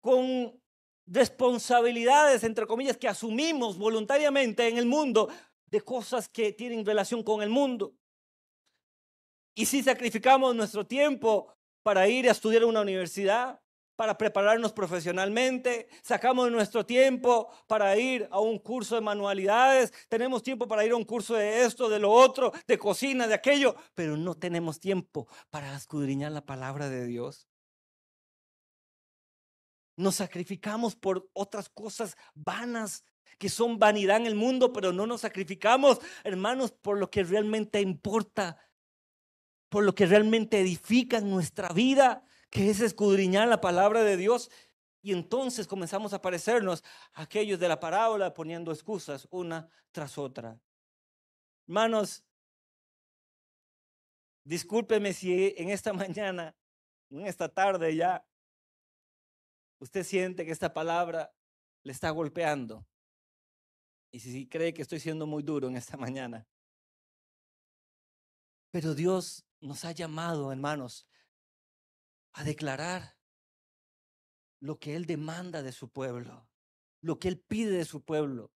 [0.00, 0.58] con
[1.06, 5.28] responsabilidades, entre comillas, que asumimos voluntariamente en el mundo
[5.66, 7.94] de cosas que tienen relación con el mundo.
[9.54, 13.60] Y si sacrificamos nuestro tiempo para ir a estudiar en una universidad,
[13.96, 20.68] para prepararnos profesionalmente, sacamos nuestro tiempo para ir a un curso de manualidades, tenemos tiempo
[20.68, 24.16] para ir a un curso de esto, de lo otro, de cocina, de aquello, pero
[24.16, 27.48] no tenemos tiempo para escudriñar la palabra de Dios.
[29.96, 33.04] Nos sacrificamos por otras cosas vanas
[33.38, 37.80] que son vanidad en el mundo, pero no nos sacrificamos, hermanos, por lo que realmente
[37.80, 38.58] importa,
[39.68, 44.50] por lo que realmente edifica nuestra vida que es escudriñar la palabra de Dios.
[45.02, 46.82] Y entonces comenzamos a parecernos
[47.12, 50.58] aquellos de la parábola poniendo excusas una tras otra.
[51.68, 52.24] Hermanos,
[54.44, 56.56] discúlpeme si en esta mañana,
[57.10, 58.24] en esta tarde ya,
[59.78, 61.32] usted siente que esta palabra
[61.82, 62.86] le está golpeando.
[64.10, 66.46] Y si cree que estoy siendo muy duro en esta mañana.
[68.70, 71.06] Pero Dios nos ha llamado, hermanos,
[72.32, 73.16] a declarar
[74.60, 76.48] lo que Él demanda de su pueblo,
[77.00, 78.52] lo que Él pide de su pueblo.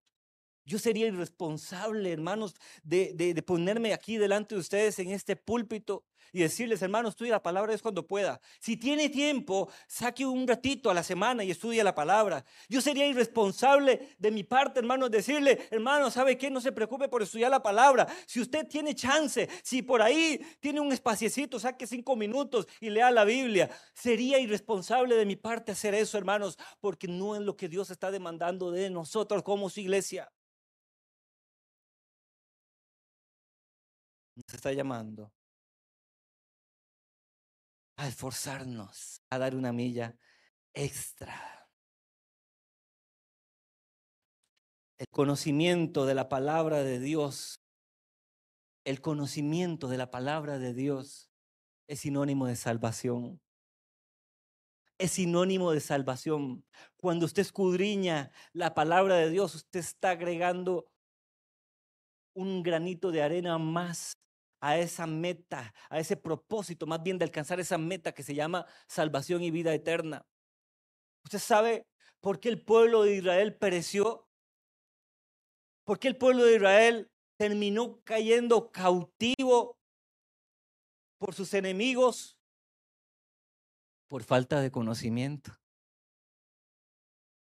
[0.65, 6.41] Yo sería irresponsable, hermanos, de, de, ponerme aquí delante de ustedes en este púlpito y
[6.41, 8.41] decirles, hermanos, estudie la palabra es cuando pueda.
[8.61, 12.45] Si tiene tiempo, saque un ratito a la semana y estudie la palabra.
[12.69, 16.51] Yo sería irresponsable de mi parte, hermanos, decirle, hermano, ¿sabe qué?
[16.51, 18.07] No se preocupe por estudiar la palabra.
[18.27, 23.11] Si usted tiene chance, si por ahí tiene un espaciecito, saque cinco minutos y lea
[23.11, 23.71] la Biblia.
[23.93, 28.11] Sería irresponsable de mi parte hacer eso, hermanos, porque no es lo que Dios está
[28.11, 30.31] demandando de nosotros como su iglesia.
[34.47, 35.33] Nos está llamando
[37.97, 40.17] a esforzarnos, a dar una milla
[40.73, 41.69] extra.
[44.97, 47.61] El conocimiento de la palabra de Dios,
[48.85, 51.31] el conocimiento de la palabra de Dios
[51.87, 53.43] es sinónimo de salvación.
[54.99, 56.65] Es sinónimo de salvación.
[56.97, 60.91] Cuando usted escudriña la palabra de Dios, usted está agregando
[62.35, 64.17] un granito de arena más
[64.61, 68.67] a esa meta, a ese propósito, más bien de alcanzar esa meta que se llama
[68.87, 70.27] salvación y vida eterna.
[71.25, 71.87] ¿Usted sabe
[72.21, 74.29] por qué el pueblo de Israel pereció?
[75.85, 79.79] ¿Por qué el pueblo de Israel terminó cayendo cautivo
[81.19, 82.39] por sus enemigos?
[84.09, 85.53] Por falta de conocimiento.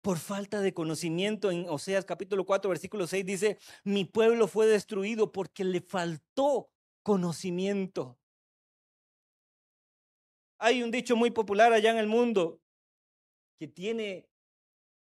[0.03, 5.31] Por falta de conocimiento, en Oseas capítulo 4, versículo 6 dice, mi pueblo fue destruido
[5.31, 8.19] porque le faltó conocimiento.
[10.59, 12.61] Hay un dicho muy popular allá en el mundo
[13.59, 14.29] que tiene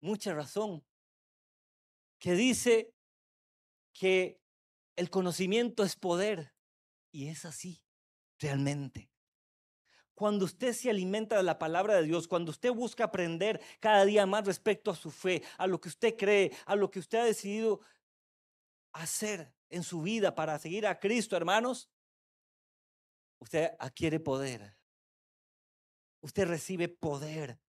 [0.02, 0.86] mucha razón,
[2.20, 2.94] que dice
[3.94, 4.40] que
[4.96, 6.54] el conocimiento es poder.
[7.12, 7.82] Y es así,
[8.40, 9.10] realmente.
[10.16, 14.26] Cuando usted se alimenta de la palabra de Dios, cuando usted busca aprender cada día
[14.26, 17.24] más respecto a su fe, a lo que usted cree, a lo que usted ha
[17.24, 17.80] decidido
[18.92, 21.90] hacer, en su vida para seguir a Cristo, hermanos,
[23.40, 24.78] usted adquiere poder.
[26.22, 27.60] usted recibe poder,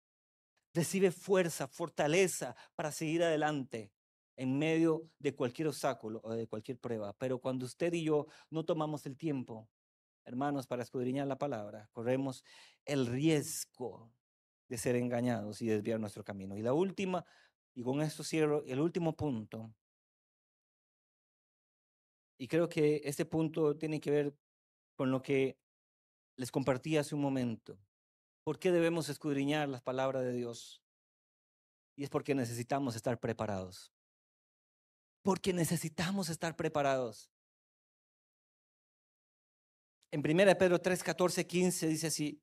[0.73, 3.93] recibe fuerza, fortaleza para seguir adelante
[4.37, 7.13] en medio de cualquier obstáculo o de cualquier prueba.
[7.15, 9.69] Pero cuando usted y yo no tomamos el tiempo,
[10.25, 12.45] hermanos, para escudriñar la palabra, corremos
[12.85, 14.11] el riesgo
[14.69, 16.57] de ser engañados y desviar nuestro camino.
[16.57, 17.25] Y la última,
[17.75, 19.75] y con esto cierro, el último punto,
[22.39, 24.37] y creo que este punto tiene que ver
[24.97, 25.59] con lo que
[26.37, 27.79] les compartí hace un momento.
[28.45, 30.83] ¿Por qué debemos escudriñar las palabras de Dios?
[31.97, 33.93] Y es porque necesitamos estar preparados.
[35.23, 37.31] Porque necesitamos estar preparados.
[40.13, 42.41] En 1 Pedro 3, 14, 15 dice así,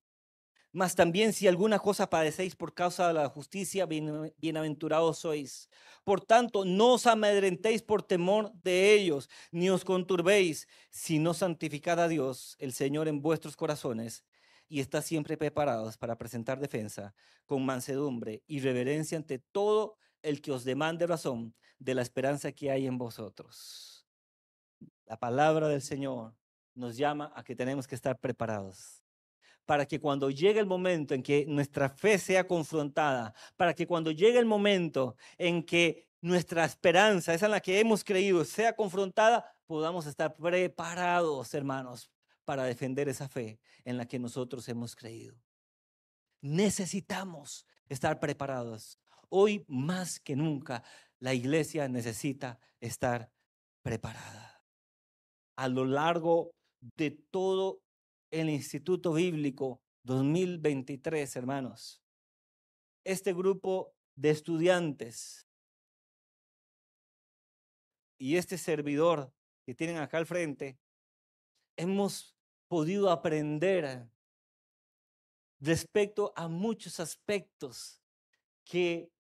[0.73, 5.69] mas también si alguna cosa padecéis por causa de la justicia, bienaventurados sois.
[6.03, 12.07] Por tanto, no os amedrentéis por temor de ellos, ni os conturbéis, sino santificad a
[12.07, 14.25] Dios, el Señor, en vuestros corazones,
[14.67, 17.13] y está siempre preparados para presentar defensa
[17.45, 22.71] con mansedumbre y reverencia ante todo el que os demande razón de la esperanza que
[22.71, 24.07] hay en vosotros.
[25.05, 26.33] La palabra del Señor
[26.73, 29.02] nos llama a que tenemos que estar preparados
[29.65, 34.12] para que cuando llegue el momento en que nuestra fe sea confrontada, para que cuando
[34.12, 39.45] llegue el momento en que nuestra esperanza, esa en la que hemos creído, sea confrontada,
[39.65, 42.10] podamos estar preparados, hermanos,
[42.45, 45.36] para defender esa fe en la que nosotros hemos creído.
[46.41, 48.99] Necesitamos estar preparados.
[49.30, 50.83] Hoy más que nunca,
[51.19, 53.31] la iglesia necesita estar
[53.81, 54.63] preparada.
[55.56, 56.52] A lo largo
[56.96, 57.81] de todo
[58.34, 62.02] el Instituto Bíblico 2023, hermanos.
[63.04, 65.48] Este grupo de estudiantes
[68.17, 69.31] y este servidor
[69.63, 70.79] que tienen acá al frente,
[71.77, 72.36] hemos
[72.67, 74.10] podido aprender
[75.60, 78.02] respecto a muchos aspectos
[78.63, 79.12] que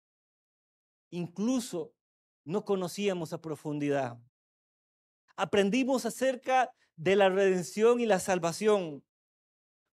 [1.11, 1.93] incluso
[2.45, 4.19] no conocíamos a profundidad.
[5.35, 9.03] Aprendimos acerca de la redención y la salvación,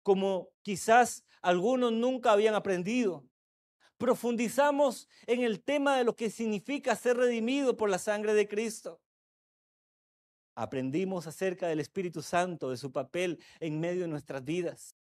[0.04, 3.26] como quizás algunos nunca habían aprendido.
[3.98, 9.02] Profundizamos en el tema de lo que significa ser redimido por la sangre de Cristo.
[10.56, 14.96] Aprendimos acerca del Espíritu Santo, de su papel en medio de nuestras vidas.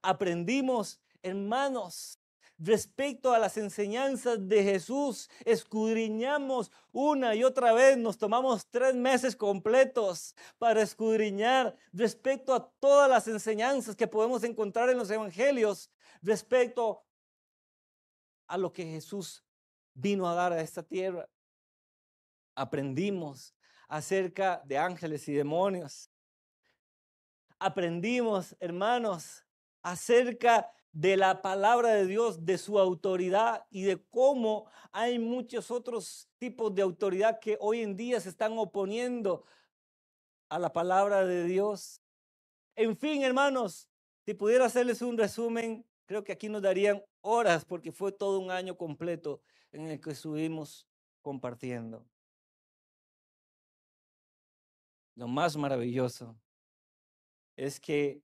[0.00, 2.18] Aprendimos, hermanos,
[2.62, 5.28] respecto a las enseñanzas de Jesús.
[5.44, 13.10] Escudriñamos una y otra vez, nos tomamos tres meses completos para escudriñar respecto a todas
[13.10, 15.90] las enseñanzas que podemos encontrar en los evangelios,
[16.22, 17.04] respecto
[18.46, 19.44] a lo que Jesús
[19.94, 21.28] vino a dar a esta tierra.
[22.54, 23.54] Aprendimos
[23.88, 26.10] acerca de ángeles y demonios.
[27.58, 29.44] Aprendimos, hermanos,
[29.82, 36.28] acerca de la palabra de Dios, de su autoridad y de cómo hay muchos otros
[36.38, 39.44] tipos de autoridad que hoy en día se están oponiendo
[40.50, 42.02] a la palabra de Dios.
[42.76, 43.88] En fin, hermanos,
[44.26, 48.50] si pudiera hacerles un resumen, creo que aquí nos darían horas porque fue todo un
[48.50, 49.40] año completo
[49.72, 50.86] en el que estuvimos
[51.22, 52.06] compartiendo.
[55.14, 56.36] Lo más maravilloso
[57.56, 58.22] es que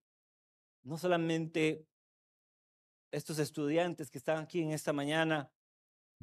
[0.83, 1.87] no solamente
[3.11, 5.51] estos estudiantes que están aquí en esta mañana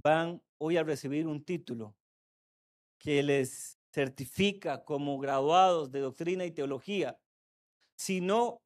[0.02, 1.96] van hoy a recibir un título
[3.00, 7.20] que les certifica como graduados de doctrina y teología,
[7.98, 8.62] sino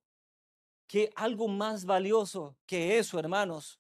[0.88, 3.80] que algo más valioso que eso, hermanos,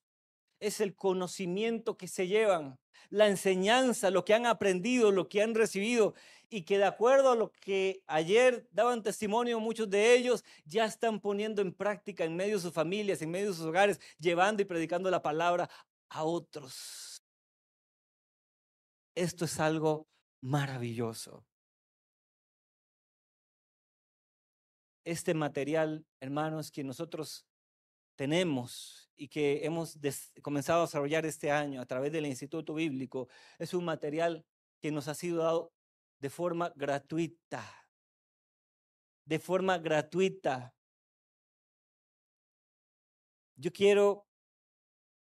[0.59, 2.79] es el conocimiento que se llevan,
[3.09, 6.13] la enseñanza, lo que han aprendido, lo que han recibido
[6.49, 11.19] y que de acuerdo a lo que ayer daban testimonio muchos de ellos, ya están
[11.19, 14.65] poniendo en práctica en medio de sus familias, en medio de sus hogares, llevando y
[14.65, 15.69] predicando la palabra
[16.09, 17.23] a otros.
[19.15, 20.07] Esto es algo
[20.41, 21.45] maravilloso.
[25.03, 27.45] Este material, hermanos, que nosotros
[28.19, 29.97] tenemos y que hemos
[30.41, 34.45] comenzado a desarrollar este año a través del Instituto Bíblico, es un material
[34.81, 35.73] que nos ha sido dado
[36.19, 37.63] de forma gratuita.
[39.23, 40.75] De forma gratuita.
[43.55, 44.27] Yo quiero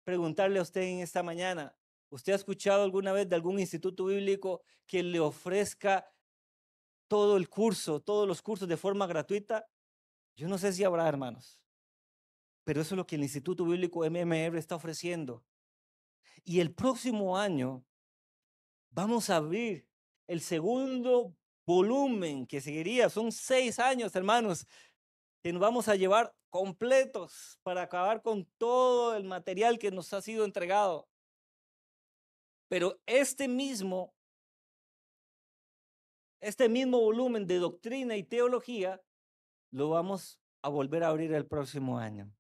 [0.02, 1.76] preguntarle a usted en esta mañana,
[2.10, 6.12] ¿usted ha escuchado alguna vez de algún instituto bíblico que le ofrezca
[7.06, 9.68] todo el curso, todos los cursos de forma gratuita?
[10.34, 11.61] Yo no sé si habrá, hermanos,
[12.64, 15.44] pero eso es lo que el Instituto Bíblico MMR está ofreciendo.
[16.44, 17.84] Y el próximo año
[18.90, 19.88] vamos a abrir
[20.26, 21.36] el segundo
[21.66, 24.66] volumen que seguiría, son seis años, hermanos,
[25.42, 30.20] que nos vamos a llevar completos para acabar con todo el material que nos ha
[30.20, 31.08] sido entregado.
[32.68, 34.14] Pero este mismo,
[36.40, 39.02] este mismo volumen de doctrina y teología
[39.70, 42.32] lo vamos a volver a abrir el próximo año.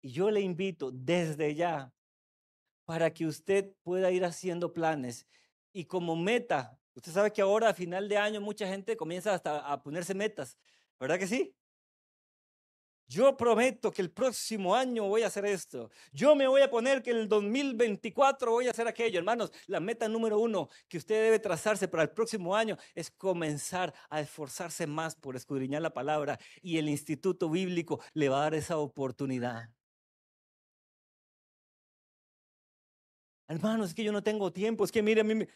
[0.00, 1.92] Y yo le invito desde ya
[2.84, 5.26] para que usted pueda ir haciendo planes
[5.72, 9.58] y como meta, usted sabe que ahora a final de año mucha gente comienza hasta
[9.58, 10.58] a ponerse metas,
[10.98, 11.54] ¿verdad que sí?
[13.10, 15.90] Yo prometo que el próximo año voy a hacer esto.
[16.12, 19.18] Yo me voy a poner que el 2024 voy a hacer aquello.
[19.18, 23.94] Hermanos, la meta número uno que usted debe trazarse para el próximo año es comenzar
[24.10, 28.54] a esforzarse más por escudriñar la palabra y el instituto bíblico le va a dar
[28.54, 29.70] esa oportunidad.
[33.48, 35.46] Hermanos, es que yo no tengo tiempo, es que mire, a mí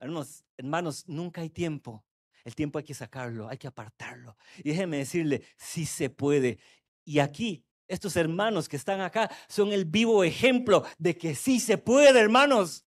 [0.00, 2.04] Hermanos, hermanos, nunca hay tiempo.
[2.44, 4.36] El tiempo hay que sacarlo, hay que apartarlo.
[4.58, 6.58] Y déjeme decirle, si se puede.
[7.04, 11.78] Y aquí, estos hermanos que están acá son el vivo ejemplo de que sí se
[11.78, 12.84] puede, hermanos.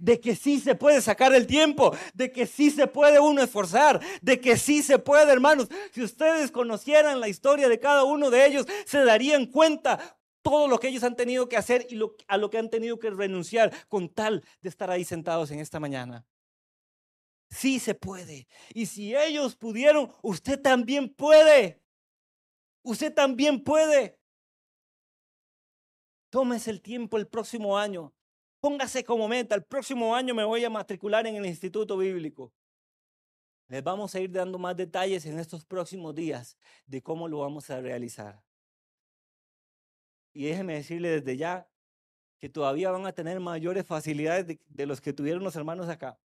[0.00, 4.00] De que sí se puede sacar el tiempo, de que sí se puede uno esforzar,
[4.20, 5.68] de que sí se puede, hermanos.
[5.92, 10.78] Si ustedes conocieran la historia de cada uno de ellos, se darían cuenta todo lo
[10.78, 14.08] que ellos han tenido que hacer y a lo que han tenido que renunciar con
[14.08, 16.24] tal de estar ahí sentados en esta mañana.
[17.50, 18.46] Sí se puede.
[18.72, 21.82] Y si ellos pudieron, usted también puede.
[22.84, 24.20] Usted también puede.
[26.30, 28.14] Tómese el tiempo el próximo año.
[28.60, 32.52] Póngase como meta, el próximo año me voy a matricular en el Instituto Bíblico.
[33.66, 37.68] Les vamos a ir dando más detalles en estos próximos días de cómo lo vamos
[37.68, 38.45] a realizar.
[40.36, 41.66] Y déjeme decirle desde ya
[42.38, 46.18] que todavía van a tener mayores facilidades de, los que tuvieron los hermanos acá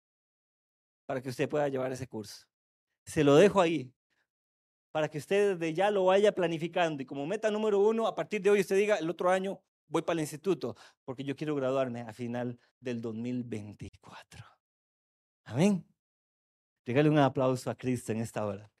[1.05, 2.47] para que usted pueda llevar ese curso.
[3.05, 3.93] Se lo dejo ahí
[4.91, 8.41] para que usted desde ya lo vaya planificando y como meta número uno, a partir
[8.41, 12.01] de hoy usted diga, el otro año voy para el instituto porque yo quiero graduarme
[12.01, 14.43] a final del 2024.
[15.43, 15.85] Amén.
[16.83, 18.71] Regale un aplauso a Cristo en esta hora.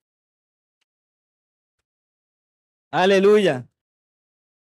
[2.89, 3.69] Aleluya.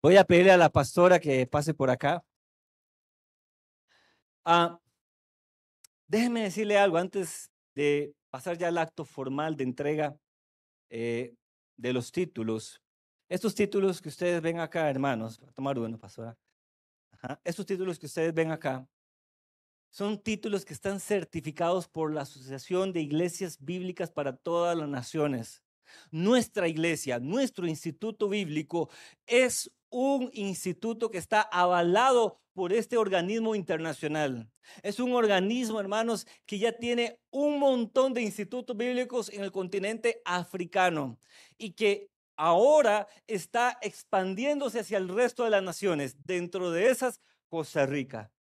[0.02, 2.24] Voy a pedirle a la pastora que pase por acá.
[4.44, 4.80] Ah,
[6.08, 10.16] déjeme decirle algo antes de pasar ya al acto formal de entrega
[10.88, 11.34] eh,
[11.76, 12.80] de los títulos.
[13.28, 16.36] Estos títulos que ustedes ven acá, hermanos, tomar uno, pastora.
[17.44, 18.88] Estos títulos que ustedes ven acá
[19.90, 25.62] son títulos que están certificados por la Asociación de Iglesias Bíblicas para todas las naciones.
[26.10, 28.88] Nuestra iglesia, nuestro instituto bíblico
[29.26, 34.50] es un instituto que está avalado por este organismo internacional.
[34.82, 40.20] Es un organismo, hermanos, que ya tiene un montón de institutos bíblicos en el continente
[40.24, 41.18] africano
[41.58, 47.84] y que ahora está expandiéndose hacia el resto de las naciones, dentro de esas Costa
[47.84, 48.32] Rica.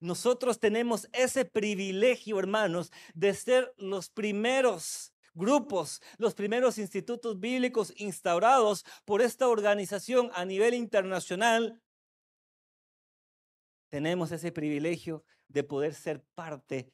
[0.00, 8.84] Nosotros tenemos ese privilegio, hermanos, de ser los primeros grupos, los primeros institutos bíblicos instaurados
[9.04, 11.80] por esta organización a nivel internacional,
[13.88, 16.92] tenemos ese privilegio de poder ser parte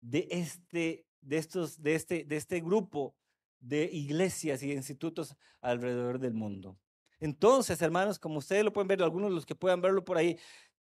[0.00, 3.14] de este, de estos, de este, de este grupo
[3.58, 6.78] de iglesias y institutos alrededor del mundo.
[7.18, 10.38] Entonces, hermanos, como ustedes lo pueden ver, algunos de los que puedan verlo por ahí,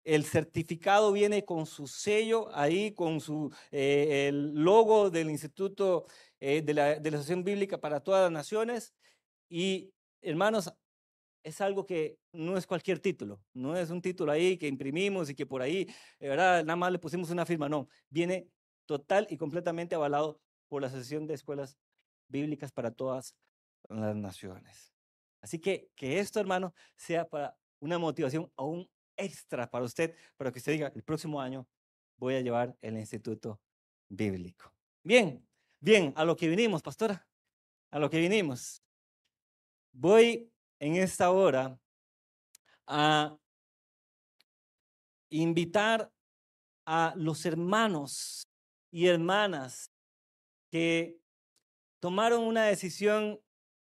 [0.06, 6.06] el certificado viene con su sello ahí, con su eh, el logo del Instituto
[6.40, 8.94] eh, de, la, de Asociación Bíblica para todas las naciones.
[9.50, 9.92] Y
[10.22, 10.72] hermanos,
[11.44, 15.36] es algo que no es cualquier título, no es un título ahí que imprimimos y
[15.36, 15.88] que por ahí,
[16.20, 16.64] eh, ¿verdad?
[16.64, 18.48] Nada más le pusimos una firma, no, viene
[18.86, 21.78] total y completamente avalado por la Asociación de Escuelas
[22.28, 23.36] Bíblicas para todas
[23.90, 24.94] las naciones.
[25.42, 30.60] Así que que esto, hermano, sea para una motivación aún extra para usted, para que
[30.60, 31.68] usted diga, el próximo año
[32.18, 33.62] voy a llevar el instituto
[34.10, 34.74] bíblico.
[35.04, 35.48] Bien,
[35.80, 37.28] bien, a lo que vinimos, pastora,
[37.92, 38.82] a lo que vinimos.
[39.92, 41.80] Voy en esta hora
[42.88, 43.38] a
[45.30, 46.12] invitar
[46.86, 48.48] a los hermanos
[48.92, 49.92] y hermanas
[50.72, 51.20] que
[52.00, 53.40] tomaron una decisión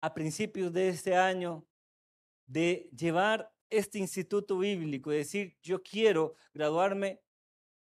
[0.01, 1.67] a principios de este año
[2.47, 7.21] de llevar este instituto bíblico y decir, yo quiero graduarme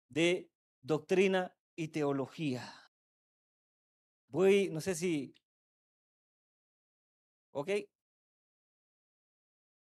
[0.08, 2.72] de doctrina y teología.
[4.28, 5.34] Voy, no sé si...
[7.50, 7.70] ¿Ok?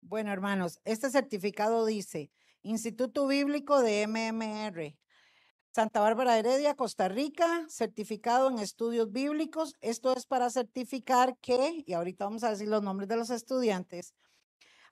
[0.00, 2.30] Bueno, hermanos, este certificado dice
[2.62, 4.96] Instituto Bíblico de MMR.
[5.72, 9.74] Santa Bárbara Heredia, Costa Rica, certificado en estudios bíblicos.
[9.80, 14.14] Esto es para certificar que, y ahorita vamos a decir los nombres de los estudiantes,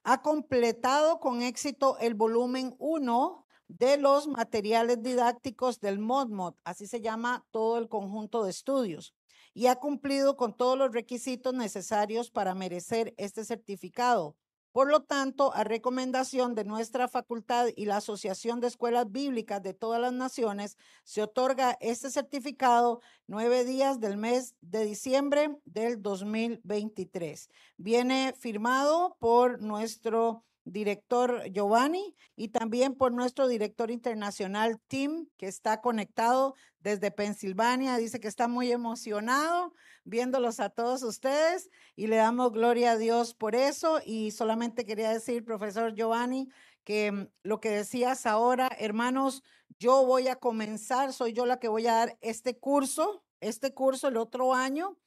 [0.05, 7.01] ha completado con éxito el volumen 1 de los materiales didácticos del MODMOD, así se
[7.01, 9.15] llama todo el conjunto de estudios,
[9.53, 14.37] y ha cumplido con todos los requisitos necesarios para merecer este certificado.
[14.79, 19.75] Por lo tanto, a recomendación de nuestra facultad y la Asociación de Escuelas Bíblicas de
[19.75, 27.51] todas las naciones, se otorga este certificado nueve días del mes de diciembre del 2023.
[27.77, 35.81] Viene firmado por nuestro director Giovanni y también por nuestro director internacional Tim, que está
[35.81, 37.97] conectado desde Pensilvania.
[37.97, 39.73] Dice que está muy emocionado
[40.09, 44.01] viéndolos a todos ustedes y le damos gloria a Dios por eso.
[44.05, 46.49] Y solamente quería decir, profesor Giovanni,
[46.85, 49.43] que mm, lo que decías ahora, hermanos,
[49.79, 54.09] yo voy a comenzar, soy yo la que voy a dar este curso, este curso
[54.09, 54.99] el otro año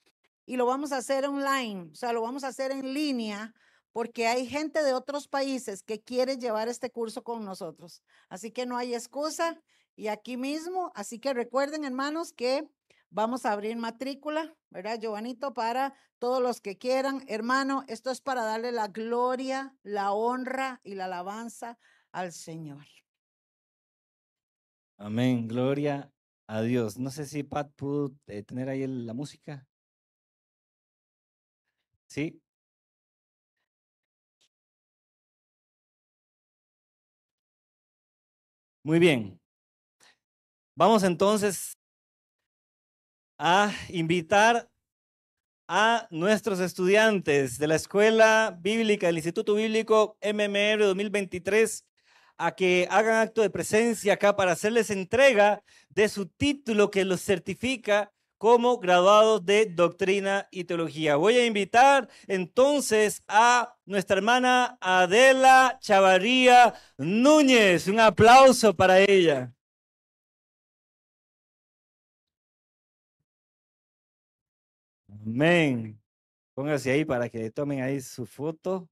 [0.45, 3.53] y lo vamos a hacer online, o sea, lo vamos a hacer en línea
[3.91, 8.01] porque hay gente de otros países que quiere llevar este curso con nosotros.
[8.29, 9.59] Así que no hay excusa
[9.95, 12.69] y aquí mismo, así que recuerden, hermanos, que
[13.11, 15.53] vamos a abrir matrícula, ¿verdad, Giovanito?
[15.53, 17.23] Para todos los que quieran.
[17.27, 21.77] Hermano, esto es para darle la gloria, la honra y la alabanza
[22.11, 22.85] al Señor.
[24.97, 26.11] Amén, gloria
[26.47, 26.97] a Dios.
[26.97, 29.67] No sé si Pat pudo eh, tener ahí la música.
[32.07, 32.41] Sí,
[38.83, 39.39] Muy bien.
[40.75, 41.77] Vamos entonces
[43.43, 44.69] a invitar
[45.67, 51.83] a nuestros estudiantes de la Escuela Bíblica del Instituto Bíblico MMR 2023
[52.37, 57.21] a que hagan acto de presencia acá para hacerles entrega de su título que los
[57.21, 61.15] certifica como graduados de doctrina y teología.
[61.15, 67.87] Voy a invitar entonces a nuestra hermana Adela Chavarría Núñez.
[67.87, 69.51] Un aplauso para ella.
[75.23, 76.01] Amén.
[76.55, 78.89] Póngase ahí para que tomen ahí su foto.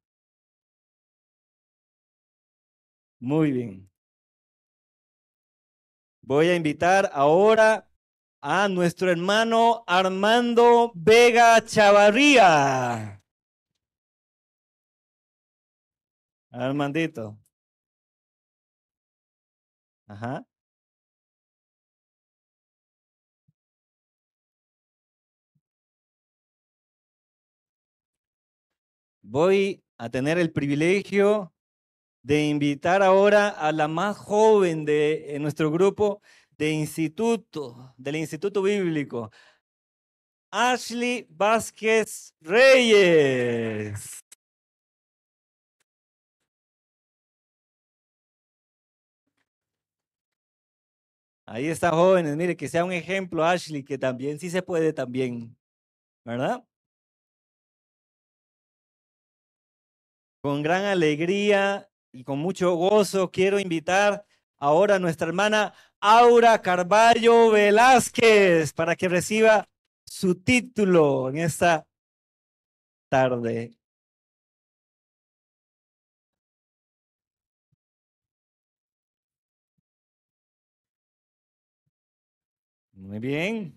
[3.19, 3.89] Muy bien.
[6.21, 7.89] Voy a invitar ahora
[8.41, 13.21] a nuestro hermano Armando Vega Chavarría.
[16.51, 17.37] Armandito.
[20.07, 20.45] Ajá.
[29.31, 31.53] Voy a tener el privilegio
[32.23, 36.21] de invitar ahora a la más joven de nuestro grupo,
[36.57, 39.31] de instituto, del Instituto Bíblico,
[40.51, 44.23] Ashley Vázquez Reyes.
[51.45, 52.35] Ahí está, jóvenes.
[52.35, 55.55] Mire, que sea un ejemplo, Ashley, que también sí se puede también.
[56.25, 56.63] ¿Verdad?
[60.41, 64.25] Con gran alegría y con mucho gozo quiero invitar
[64.57, 69.67] ahora a nuestra hermana Aura Carballo Velázquez para que reciba
[70.05, 71.85] su título en esta
[73.09, 73.71] tarde.
[82.93, 83.73] Muy bien.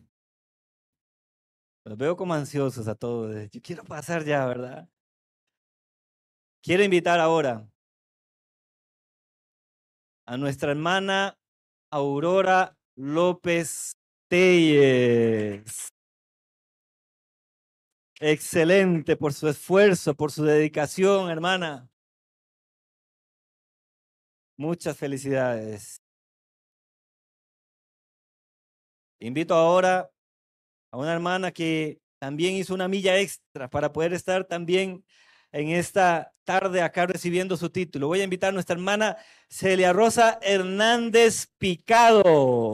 [1.85, 3.51] Los veo como ansiosos a todos.
[3.51, 4.89] Yo quiero pasar ya, ¿verdad?
[6.65, 7.69] Quiero invitar ahora
[10.25, 11.37] a nuestra hermana
[11.91, 13.97] Aurora López
[14.29, 15.89] Telles.
[18.21, 21.91] Excelente por su esfuerzo, por su dedicación, hermana.
[24.57, 25.97] Muchas felicidades.
[29.19, 30.13] Invito ahora
[30.93, 35.05] a una hermana que también hizo una milla extra para poder estar también
[35.53, 38.09] en esta tarde acá recibiendo su título.
[38.09, 39.17] Voy a invitar a nuestra hermana
[39.49, 42.73] Celia Rosa Hernández Picado.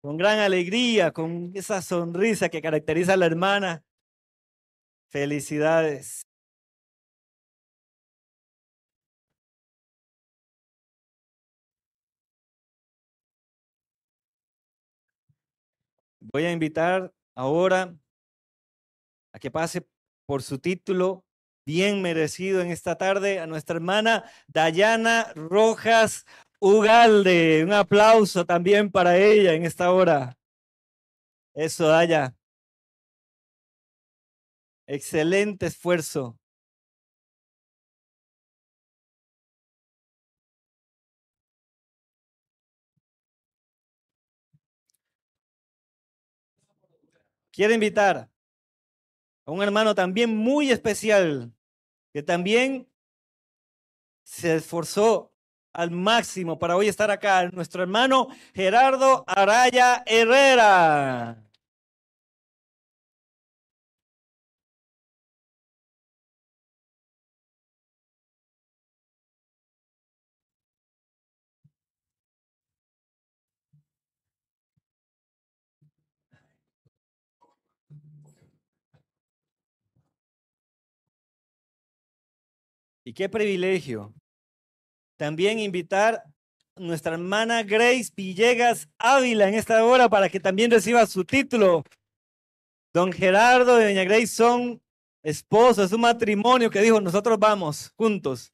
[0.00, 3.84] Con gran alegría, con esa sonrisa que caracteriza a la hermana.
[5.08, 6.22] Felicidades.
[16.20, 17.96] Voy a invitar ahora
[19.32, 19.86] a que pase
[20.26, 21.24] por su título
[21.66, 26.26] bien merecido en esta tarde a nuestra hermana Dayana Rojas
[26.60, 27.62] Ugalde.
[27.64, 30.36] Un aplauso también para ella en esta hora.
[31.54, 32.34] Eso, Daya.
[34.86, 36.38] Excelente esfuerzo.
[47.52, 48.28] Quiero invitar
[49.46, 51.52] a un hermano también muy especial,
[52.12, 52.88] que también
[54.22, 55.32] se esforzó
[55.72, 61.43] al máximo para hoy estar acá, nuestro hermano Gerardo Araya Herrera.
[83.04, 84.14] Y qué privilegio
[85.16, 86.24] también invitar
[86.76, 91.84] a nuestra hermana Grace Villegas Ávila en esta hora para que también reciba su título.
[92.92, 94.80] Don Gerardo y doña Grace son
[95.22, 98.52] esposos, es un matrimonio que dijo, nosotros vamos juntos.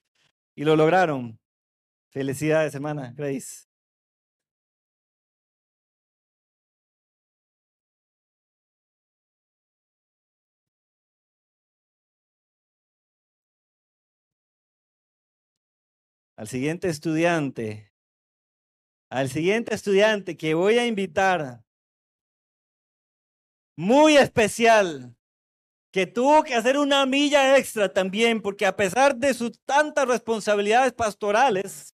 [0.54, 1.38] Y lo lograron.
[2.10, 3.69] Felicidades, hermana Grace.
[16.40, 17.92] Al siguiente estudiante,
[19.10, 21.62] al siguiente estudiante que voy a invitar,
[23.76, 25.14] muy especial,
[25.92, 30.94] que tuvo que hacer una milla extra también, porque a pesar de sus tantas responsabilidades
[30.94, 31.94] pastorales,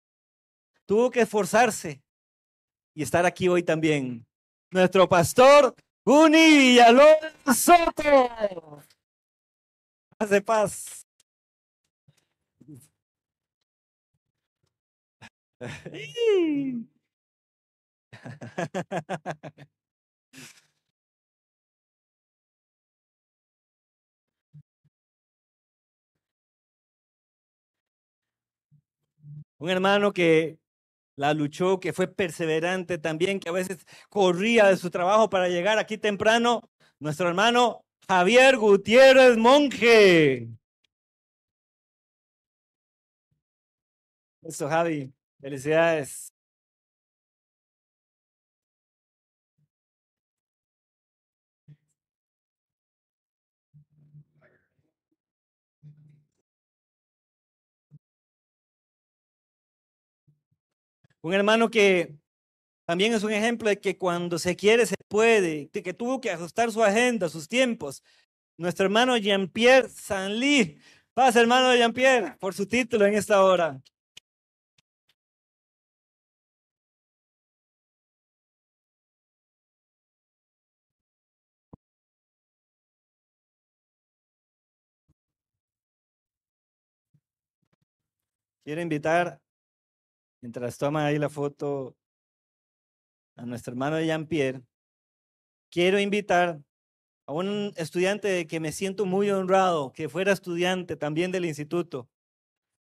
[0.87, 2.01] tuvo que esforzarse
[2.95, 4.25] y estar aquí hoy también.
[4.71, 8.81] Nuestro pastor Guni Villalobos Soto.
[10.17, 11.05] Hace paz.
[29.59, 30.57] Un hermano que
[31.17, 35.79] la luchó, que fue perseverante también, que a veces corría de su trabajo para llegar
[35.79, 36.69] aquí temprano.
[36.99, 40.49] Nuestro hermano Javier Gutiérrez Monje.
[44.43, 45.11] Eso, Javi.
[45.41, 46.31] Felicidades.
[61.23, 62.15] Un hermano que
[62.85, 66.31] también es un ejemplo de que cuando se quiere se puede, de que tuvo que
[66.31, 68.03] ajustar su agenda, sus tiempos.
[68.57, 70.79] Nuestro hermano Jean-Pierre Sanli.
[71.13, 73.81] Pasa, hermano Jean-Pierre, por su título en esta hora.
[88.63, 89.41] Quiero invitar,
[90.41, 91.95] mientras toma ahí la foto,
[93.35, 94.61] a nuestro hermano Jean-Pierre.
[95.71, 96.61] Quiero invitar
[97.25, 102.07] a un estudiante que me siento muy honrado, que fuera estudiante también del instituto.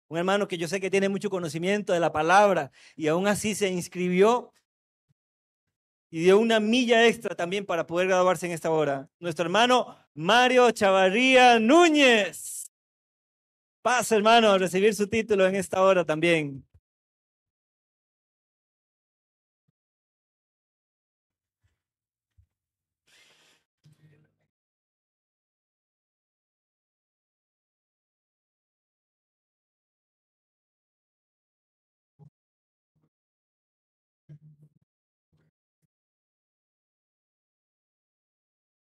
[0.09, 3.55] Un hermano que yo sé que tiene mucho conocimiento de la palabra y aún así
[3.55, 4.53] se inscribió
[6.11, 9.09] y dio una milla extra también para poder graduarse en esta hora.
[9.19, 12.62] Nuestro hermano Mario Chavarría Núñez.
[13.83, 16.65] Pasa, hermano, a recibir su título en esta hora también.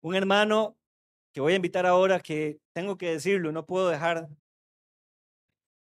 [0.03, 0.77] Un hermano
[1.33, 4.29] que voy a invitar ahora que tengo que decirlo, no puedo dejar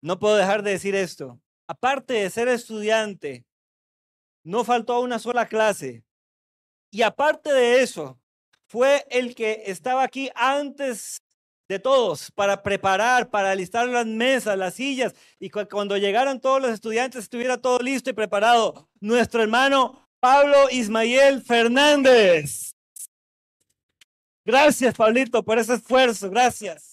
[0.02, 1.39] no puedo dejar de decir esto.
[1.68, 3.45] Aparte de ser estudiante,
[4.43, 6.04] no faltó a una sola clase.
[6.91, 8.20] Y aparte de eso,
[8.68, 11.22] fue el que estaba aquí antes
[11.68, 16.72] de todos para preparar, para alistar las mesas, las sillas y cuando llegaran todos los
[16.72, 18.89] estudiantes estuviera todo listo y preparado.
[18.99, 22.72] Nuestro hermano Pablo Ismael Fernández.
[24.45, 26.30] Gracias, Pablito, por ese esfuerzo.
[26.30, 26.91] Gracias.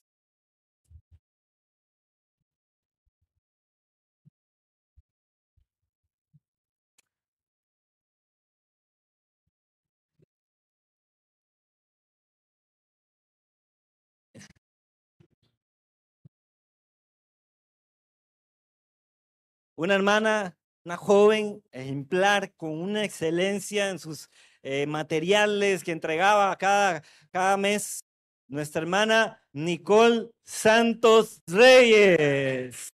[19.78, 24.28] Una hermana una joven ejemplar con una excelencia en sus
[24.62, 28.00] eh, materiales que entregaba cada, cada mes,
[28.48, 32.88] nuestra hermana Nicole Santos Reyes.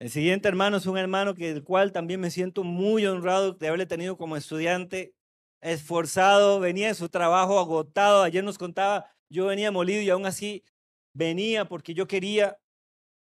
[0.00, 3.68] El siguiente hermano es un hermano que, del cual también me siento muy honrado de
[3.68, 5.14] haberle tenido como estudiante,
[5.60, 8.22] esforzado, venía de su trabajo agotado.
[8.22, 10.64] Ayer nos contaba, yo venía molido y aún así
[11.12, 12.58] venía porque yo quería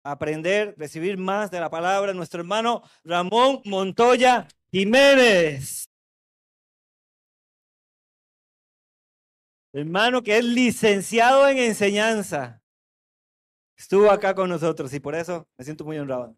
[0.04, 2.14] aprender, recibir más de la palabra.
[2.14, 5.88] Nuestro hermano Ramón Montoya Jiménez.
[9.72, 12.64] Hermano que es licenciado en enseñanza.
[13.78, 16.36] Estuvo acá con nosotros y por eso me siento muy honrado.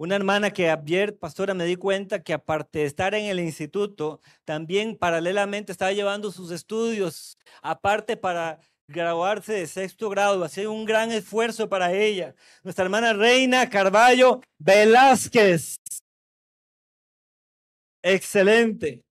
[0.00, 4.22] Una hermana que ayer, pastora, me di cuenta que aparte de estar en el instituto,
[4.46, 11.12] también paralelamente estaba llevando sus estudios, aparte para graduarse de sexto grado, hacer un gran
[11.12, 12.34] esfuerzo para ella.
[12.62, 15.76] Nuestra hermana Reina Carballo Velázquez.
[18.02, 19.02] Excelente.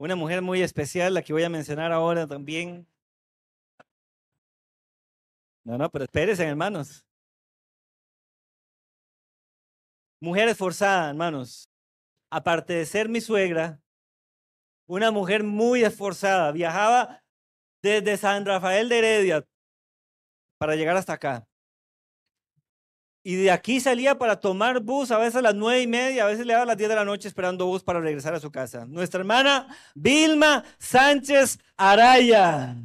[0.00, 2.86] Una mujer muy especial, la que voy a mencionar ahora también.
[5.62, 7.04] No, no, pero espérense, hermanos.
[10.18, 11.68] Mujer esforzada, hermanos.
[12.30, 13.78] Aparte de ser mi suegra,
[14.86, 16.50] una mujer muy esforzada.
[16.50, 17.22] Viajaba
[17.82, 19.46] desde San Rafael de Heredia
[20.56, 21.46] para llegar hasta acá.
[23.22, 26.26] Y de aquí salía para tomar bus a veces a las nueve y media, a
[26.26, 28.50] veces le daba a las diez de la noche esperando bus para regresar a su
[28.50, 28.86] casa.
[28.86, 32.76] Nuestra hermana Vilma Sánchez Araya.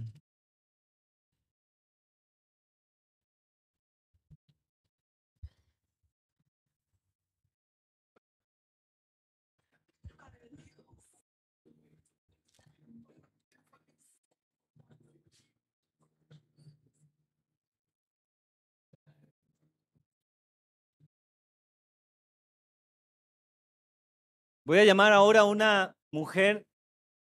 [24.65, 26.65] Voy a llamar ahora a una mujer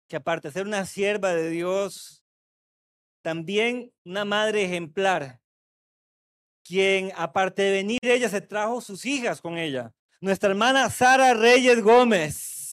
[0.08, 2.22] que aparte de ser una sierva de Dios,
[3.22, 5.40] también una madre ejemplar,
[6.62, 9.94] quien aparte de venir ella se trajo sus hijas con ella.
[10.20, 12.72] Nuestra hermana Sara Reyes Gómez.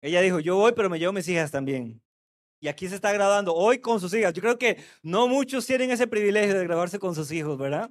[0.00, 2.00] Ella dijo, yo voy, pero me llevo mis hijas también
[2.62, 4.32] y aquí se está graduando hoy con sus hijas.
[4.34, 7.90] Yo creo que no muchos tienen ese privilegio de graduarse con sus hijos, ¿verdad?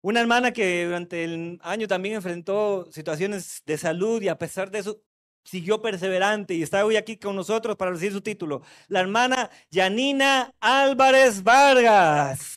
[0.00, 4.78] Una hermana que durante el año también enfrentó situaciones de salud y a pesar de
[4.78, 5.02] eso
[5.44, 8.62] siguió perseverante y está hoy aquí con nosotros para recibir su título.
[8.88, 12.56] La hermana Yanina Álvarez Vargas.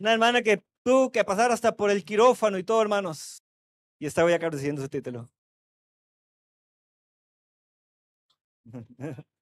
[0.00, 3.42] Una hermana que tuvo que pasar hasta por el quirófano y todo, hermanos.
[4.00, 5.28] Y estaba ya acá recibiendo su título.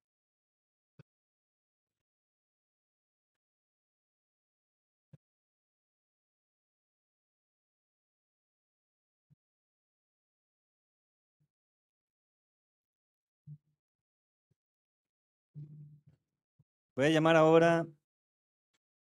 [16.96, 17.86] Voy a llamar ahora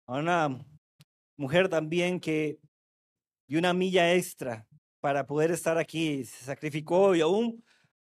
[0.06, 0.48] a una
[1.38, 2.58] mujer también que
[3.46, 4.66] dio una milla extra
[5.00, 7.64] para poder estar aquí, se sacrificó y aún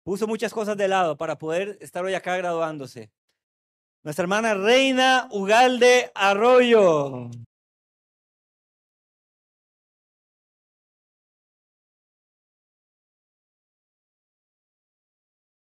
[0.04, 3.12] puso muchas cosas de lado para poder estar hoy acá graduándose.
[4.04, 7.30] Nuestra hermana Reina Ugalde Arroyo.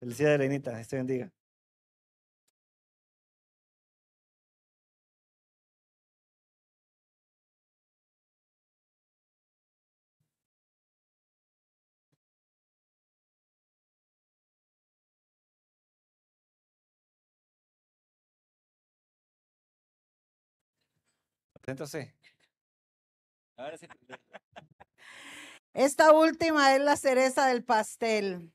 [0.01, 0.80] Felicidades, Reinita.
[0.80, 1.30] Este bendiga.
[21.69, 22.14] Entonces.
[23.57, 23.87] Ahora sí.
[25.75, 28.53] Esta última es la cereza del pastel.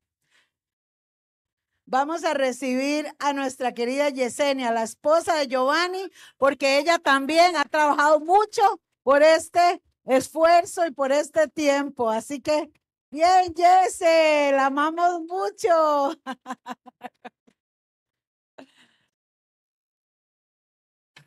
[1.86, 7.66] Vamos a recibir a nuestra querida Yesenia, la esposa de Giovanni, porque ella también ha
[7.66, 8.62] trabajado mucho
[9.04, 12.10] por este esfuerzo y por este tiempo.
[12.10, 12.72] Así que,
[13.12, 16.18] bien, Yese, la amamos mucho.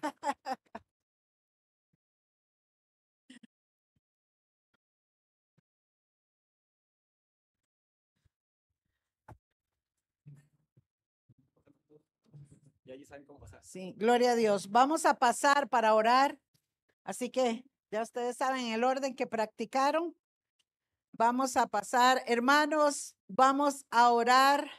[13.62, 14.70] Sí, gloria a Dios.
[14.70, 16.38] Vamos a pasar para orar.
[17.04, 20.16] Así que ya ustedes saben el orden que practicaron.
[21.12, 24.70] Vamos a pasar, hermanos, vamos a orar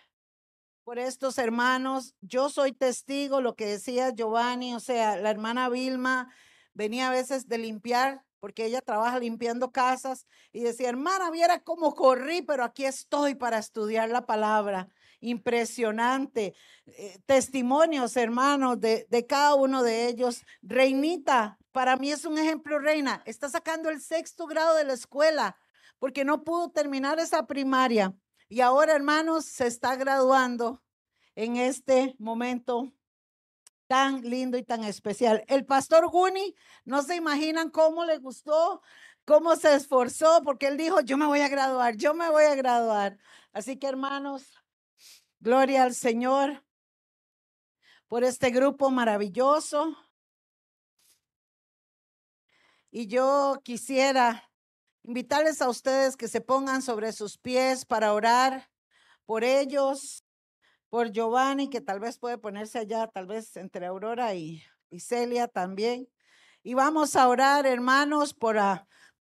[0.84, 2.16] por estos hermanos.
[2.22, 6.32] Yo soy testigo, lo que decía Giovanni, o sea, la hermana Vilma
[6.74, 11.96] venía a veces de limpiar, porque ella trabaja limpiando casas, y decía, hermana, viera cómo
[11.96, 14.90] corrí, pero aquí estoy para estudiar la palabra.
[15.20, 16.54] Impresionante.
[16.86, 20.44] Eh, testimonios, hermanos, de, de cada uno de ellos.
[20.62, 23.24] Reinita, para mí es un ejemplo, Reina.
[23.26, 25.58] Está sacando el sexto grado de la escuela
[26.00, 28.16] porque no pudo terminar esa primaria.
[28.50, 30.82] Y ahora, hermanos, se está graduando
[31.36, 32.94] en este momento
[33.88, 35.44] tan lindo y tan especial.
[35.48, 36.56] El pastor Guni,
[36.86, 38.82] no se imaginan cómo le gustó,
[39.26, 42.56] cómo se esforzó, porque él dijo, yo me voy a graduar, yo me voy a
[42.56, 43.18] graduar.
[43.54, 44.52] Así que, hermanos,
[45.40, 46.64] gloria al Señor
[48.08, 49.96] por este grupo maravilloso.
[52.90, 54.50] Y yo quisiera
[55.04, 58.70] invitarles a ustedes que se pongan sobre sus pies para orar
[59.26, 60.24] por ellos,
[60.90, 64.64] por Giovanni, que tal vez puede ponerse allá, tal vez entre Aurora y,
[65.00, 66.08] Celia también.
[66.64, 68.58] Y vamos a orar, hermanos, por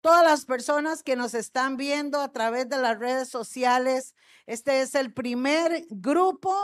[0.06, 4.14] todas las personas que nos están viendo a través de las redes sociales.
[4.46, 6.54] Este es el primer grupo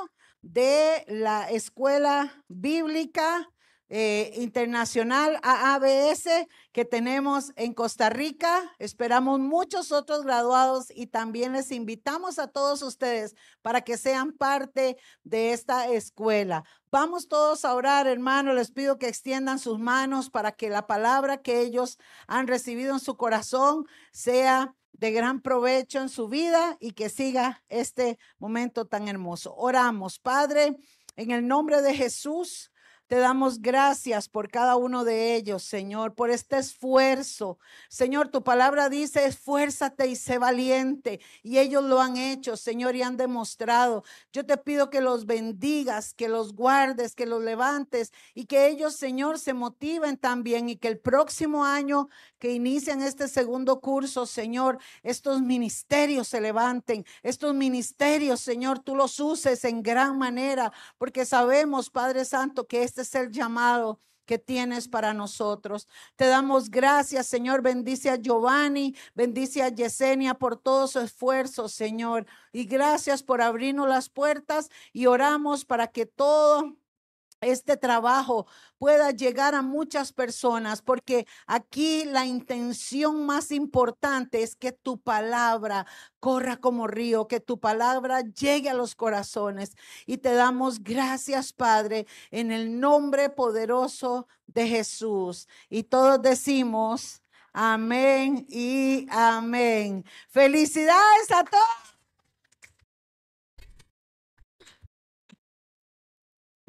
[0.42, 3.50] de la escuela bíblica
[3.94, 6.24] eh, internacional AABS
[6.72, 8.74] que tenemos en Costa Rica.
[8.78, 14.96] Esperamos muchos otros graduados y también les invitamos a todos ustedes para que sean parte
[15.24, 16.64] de esta escuela.
[16.90, 18.54] Vamos todos a orar, hermano.
[18.54, 23.00] Les pido que extiendan sus manos para que la palabra que ellos han recibido en
[23.00, 29.06] su corazón sea de gran provecho en su vida y que siga este momento tan
[29.06, 29.54] hermoso.
[29.54, 30.78] Oramos, Padre,
[31.16, 32.71] en el nombre de Jesús.
[33.12, 37.58] Te damos gracias por cada uno de ellos, Señor, por este esfuerzo.
[37.90, 41.20] Señor, tu palabra dice, esfuérzate y sé valiente.
[41.42, 44.02] Y ellos lo han hecho, Señor, y han demostrado.
[44.32, 48.96] Yo te pido que los bendigas, que los guardes, que los levantes y que ellos,
[48.96, 52.08] Señor, se motiven también y que el próximo año
[52.38, 57.04] que inician este segundo curso, Señor, estos ministerios se levanten.
[57.22, 63.01] Estos ministerios, Señor, tú los uses en gran manera, porque sabemos, Padre Santo, que este
[63.02, 65.88] es el llamado que tienes para nosotros.
[66.16, 67.62] Te damos gracias, Señor.
[67.62, 72.26] Bendice a Giovanni, bendice a Yesenia por todo su esfuerzo, Señor.
[72.52, 76.76] Y gracias por abrirnos las puertas y oramos para que todo
[77.42, 78.46] este trabajo
[78.78, 85.86] pueda llegar a muchas personas, porque aquí la intención más importante es que tu palabra
[86.20, 89.76] corra como río, que tu palabra llegue a los corazones.
[90.06, 95.48] Y te damos gracias, Padre, en el nombre poderoso de Jesús.
[95.68, 97.22] Y todos decimos,
[97.52, 100.04] amén y amén.
[100.28, 101.81] Felicidades a todos.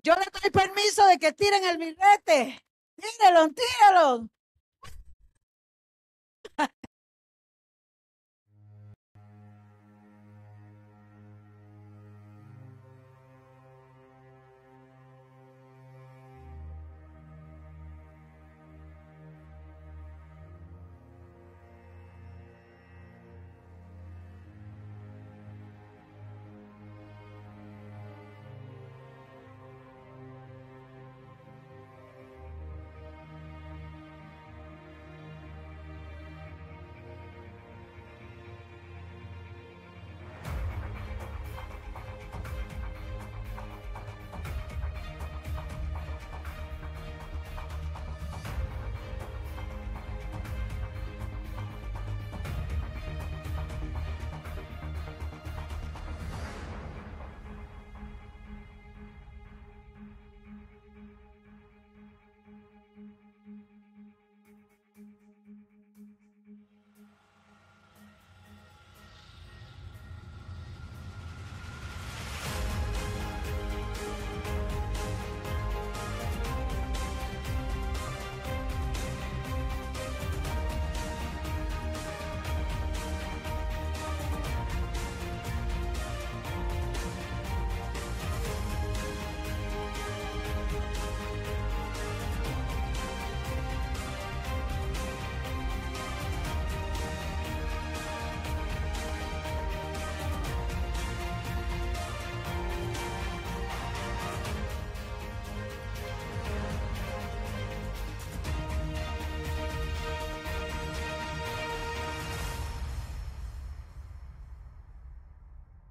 [0.03, 2.61] Yo le doy permiso de que tiren el billete.
[2.97, 4.29] Tíralo, tíralo.